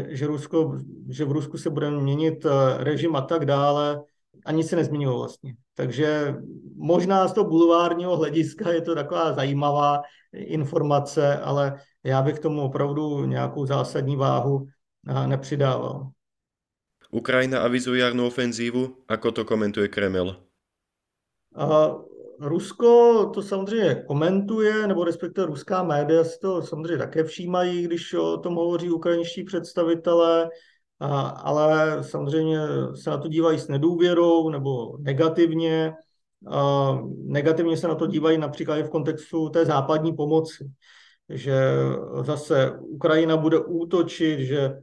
že, 0.07 0.27
Rusko, 0.27 0.79
že 1.09 1.25
v 1.25 1.31
Rusku 1.31 1.57
se 1.57 1.69
bude 1.69 1.91
měnit 1.91 2.45
režim 2.77 3.15
a 3.15 3.21
tak 3.21 3.45
dále. 3.45 4.03
Ani 4.45 4.63
se 4.63 4.75
nezměnilo 4.75 5.17
vlastně. 5.17 5.55
Takže 5.75 6.35
možná 6.75 7.27
z 7.27 7.33
toho 7.33 7.49
bulvárního 7.49 8.17
hlediska 8.17 8.71
je 8.71 8.81
to 8.81 8.95
taková 8.95 9.33
zajímavá 9.33 10.01
informace, 10.33 11.37
ale 11.37 11.81
já 12.03 12.21
bych 12.21 12.39
tomu 12.39 12.61
opravdu 12.61 13.25
nějakou 13.25 13.65
zásadní 13.65 14.15
váhu 14.15 14.67
nepřidával. 15.25 16.11
Ukrajina 17.07 17.63
avizuje 17.63 18.03
jarnú 18.03 18.27
ofenzívu. 18.27 19.07
Ako 19.07 19.31
to 19.31 19.47
komentuje 19.47 19.87
Kreml? 19.87 20.35
Rusko 22.39 23.25
to 23.33 23.41
samozřejmě 23.41 24.03
komentuje, 24.07 24.87
nebo 24.87 25.03
respektive 25.03 25.47
ruská 25.47 25.83
média 25.83 26.23
si 26.23 26.39
to 26.39 26.61
samozřejmě 26.61 26.97
také 26.97 27.23
všímají, 27.23 27.83
když 27.83 28.13
o 28.13 28.37
tom 28.37 28.55
hovoří 28.55 28.91
ukrajinští 28.91 29.43
představitelé, 29.43 30.49
ale 31.35 32.03
samozřejmě 32.03 32.59
se 32.95 33.09
na 33.09 33.17
to 33.17 33.27
dívají 33.27 33.59
s 33.59 33.67
nedůvěrou 33.67 34.49
nebo 34.49 34.97
negativně. 34.97 35.93
Negativně 37.23 37.77
se 37.77 37.87
na 37.87 37.95
to 37.95 38.07
dívají 38.07 38.37
například 38.37 38.77
i 38.77 38.83
v 38.83 38.89
kontextu 38.89 39.49
té 39.49 39.65
západní 39.65 40.15
pomoci, 40.15 40.71
že 41.29 41.71
zase 42.21 42.71
Ukrajina 42.79 43.37
bude 43.37 43.59
útočit, 43.59 44.39
že 44.39 44.73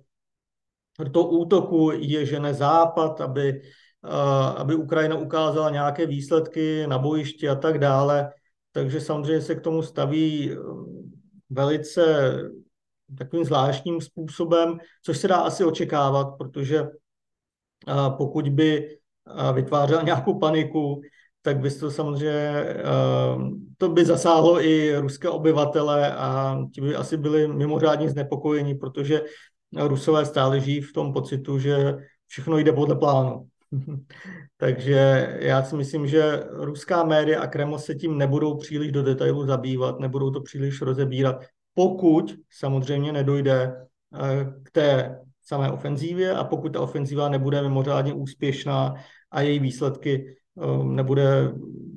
to 1.13 1.25
útoku 1.25 1.91
je, 1.95 2.27
že 2.27 2.41
ne 2.41 2.55
Západ, 2.55 3.21
aby 3.21 3.63
aby 4.57 4.75
Ukrajina 4.75 5.17
ukázala 5.17 5.71
nějaké 5.71 6.07
výsledky 6.07 6.87
na 6.87 6.99
bojišti 6.99 7.49
a 7.49 7.55
tak 7.55 7.79
dále. 7.79 8.33
Takže 8.73 9.01
samozřejmě 9.01 9.41
se 9.41 9.55
k 9.55 9.61
tomu 9.61 9.83
staví 9.83 10.57
velice 11.51 12.35
takovým 13.19 13.45
zvláštním 13.45 14.01
způsobem, 14.01 14.79
což 15.03 15.19
se 15.19 15.29
dá 15.29 15.37
asi 15.37 15.65
očekávat, 15.65 16.29
protože 16.39 16.87
pokud 18.17 18.49
by 18.49 18.99
vytvářel 19.53 20.03
nějakou 20.05 20.39
paniku, 20.39 21.01
tak 21.43 21.59
by 21.59 21.71
to 21.71 21.91
samozřejmě, 21.91 22.65
to 23.79 23.89
by 23.89 24.05
zasáhlo 24.05 24.65
i 24.65 24.97
ruské 24.97 25.29
obyvatele 25.29 26.15
a 26.15 26.59
ti 26.75 26.81
by 26.81 26.97
asi 26.97 27.17
byli 27.17 27.49
mimořádně 27.49 28.11
znepokojeni, 28.11 28.75
protože 28.75 29.23
Rusové 29.77 30.25
stále 30.25 30.61
žijí 30.61 30.81
v 30.81 30.93
tom 30.93 31.13
pocitu, 31.13 31.59
že 31.59 31.97
všechno 32.27 32.59
jde 32.59 32.73
podle 32.73 32.97
plánu. 32.97 33.49
Takže 34.57 35.37
já 35.41 35.63
si 35.63 35.77
myslím, 35.77 36.07
že 36.07 36.45
ruská 36.51 37.05
média 37.05 37.41
a 37.41 37.47
Kreml 37.47 37.79
se 37.79 37.95
tím 37.95 38.19
nebudou 38.19 38.57
příliš 38.57 38.93
do 38.93 39.03
detailu 39.03 39.47
zabývat, 39.47 40.01
nebudou 40.01 40.31
to 40.31 40.41
příliš 40.41 40.81
rozebírat, 40.81 41.45
pokud 41.75 42.35
samozřejmě 42.51 43.13
nedojde 43.13 43.87
eh, 44.15 44.53
k 44.63 44.71
té 44.71 45.19
samé 45.43 45.71
ofenzívě 45.71 46.33
a 46.33 46.45
pokud 46.45 46.73
ta 46.73 46.81
ofenzíva 46.81 47.29
nebude 47.29 47.63
mimořádně 47.63 48.15
úspěšná 48.15 48.95
a 49.31 49.41
její 49.41 49.59
výsledky 49.59 50.37
eh, 50.63 50.85
nebude 50.85 51.55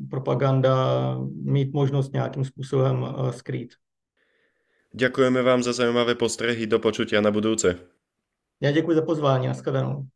propaganda 0.09 0.75
mít 1.43 1.73
možnost 1.73 2.13
nějakým 2.13 2.45
způsobem 2.45 3.05
eh, 3.05 3.33
skrýt. 3.33 3.73
Ďakujeme 4.93 5.41
vám 5.41 5.63
za 5.63 5.73
zajímavé 5.73 6.15
postrehy 6.15 6.67
do 6.67 6.79
počutia 6.79 7.21
na 7.21 7.31
budúce. 7.31 7.79
Já 8.61 8.71
děkuji 8.71 8.95
za 8.95 9.01
pozvání. 9.01 9.47
Naschledanou. 9.47 10.07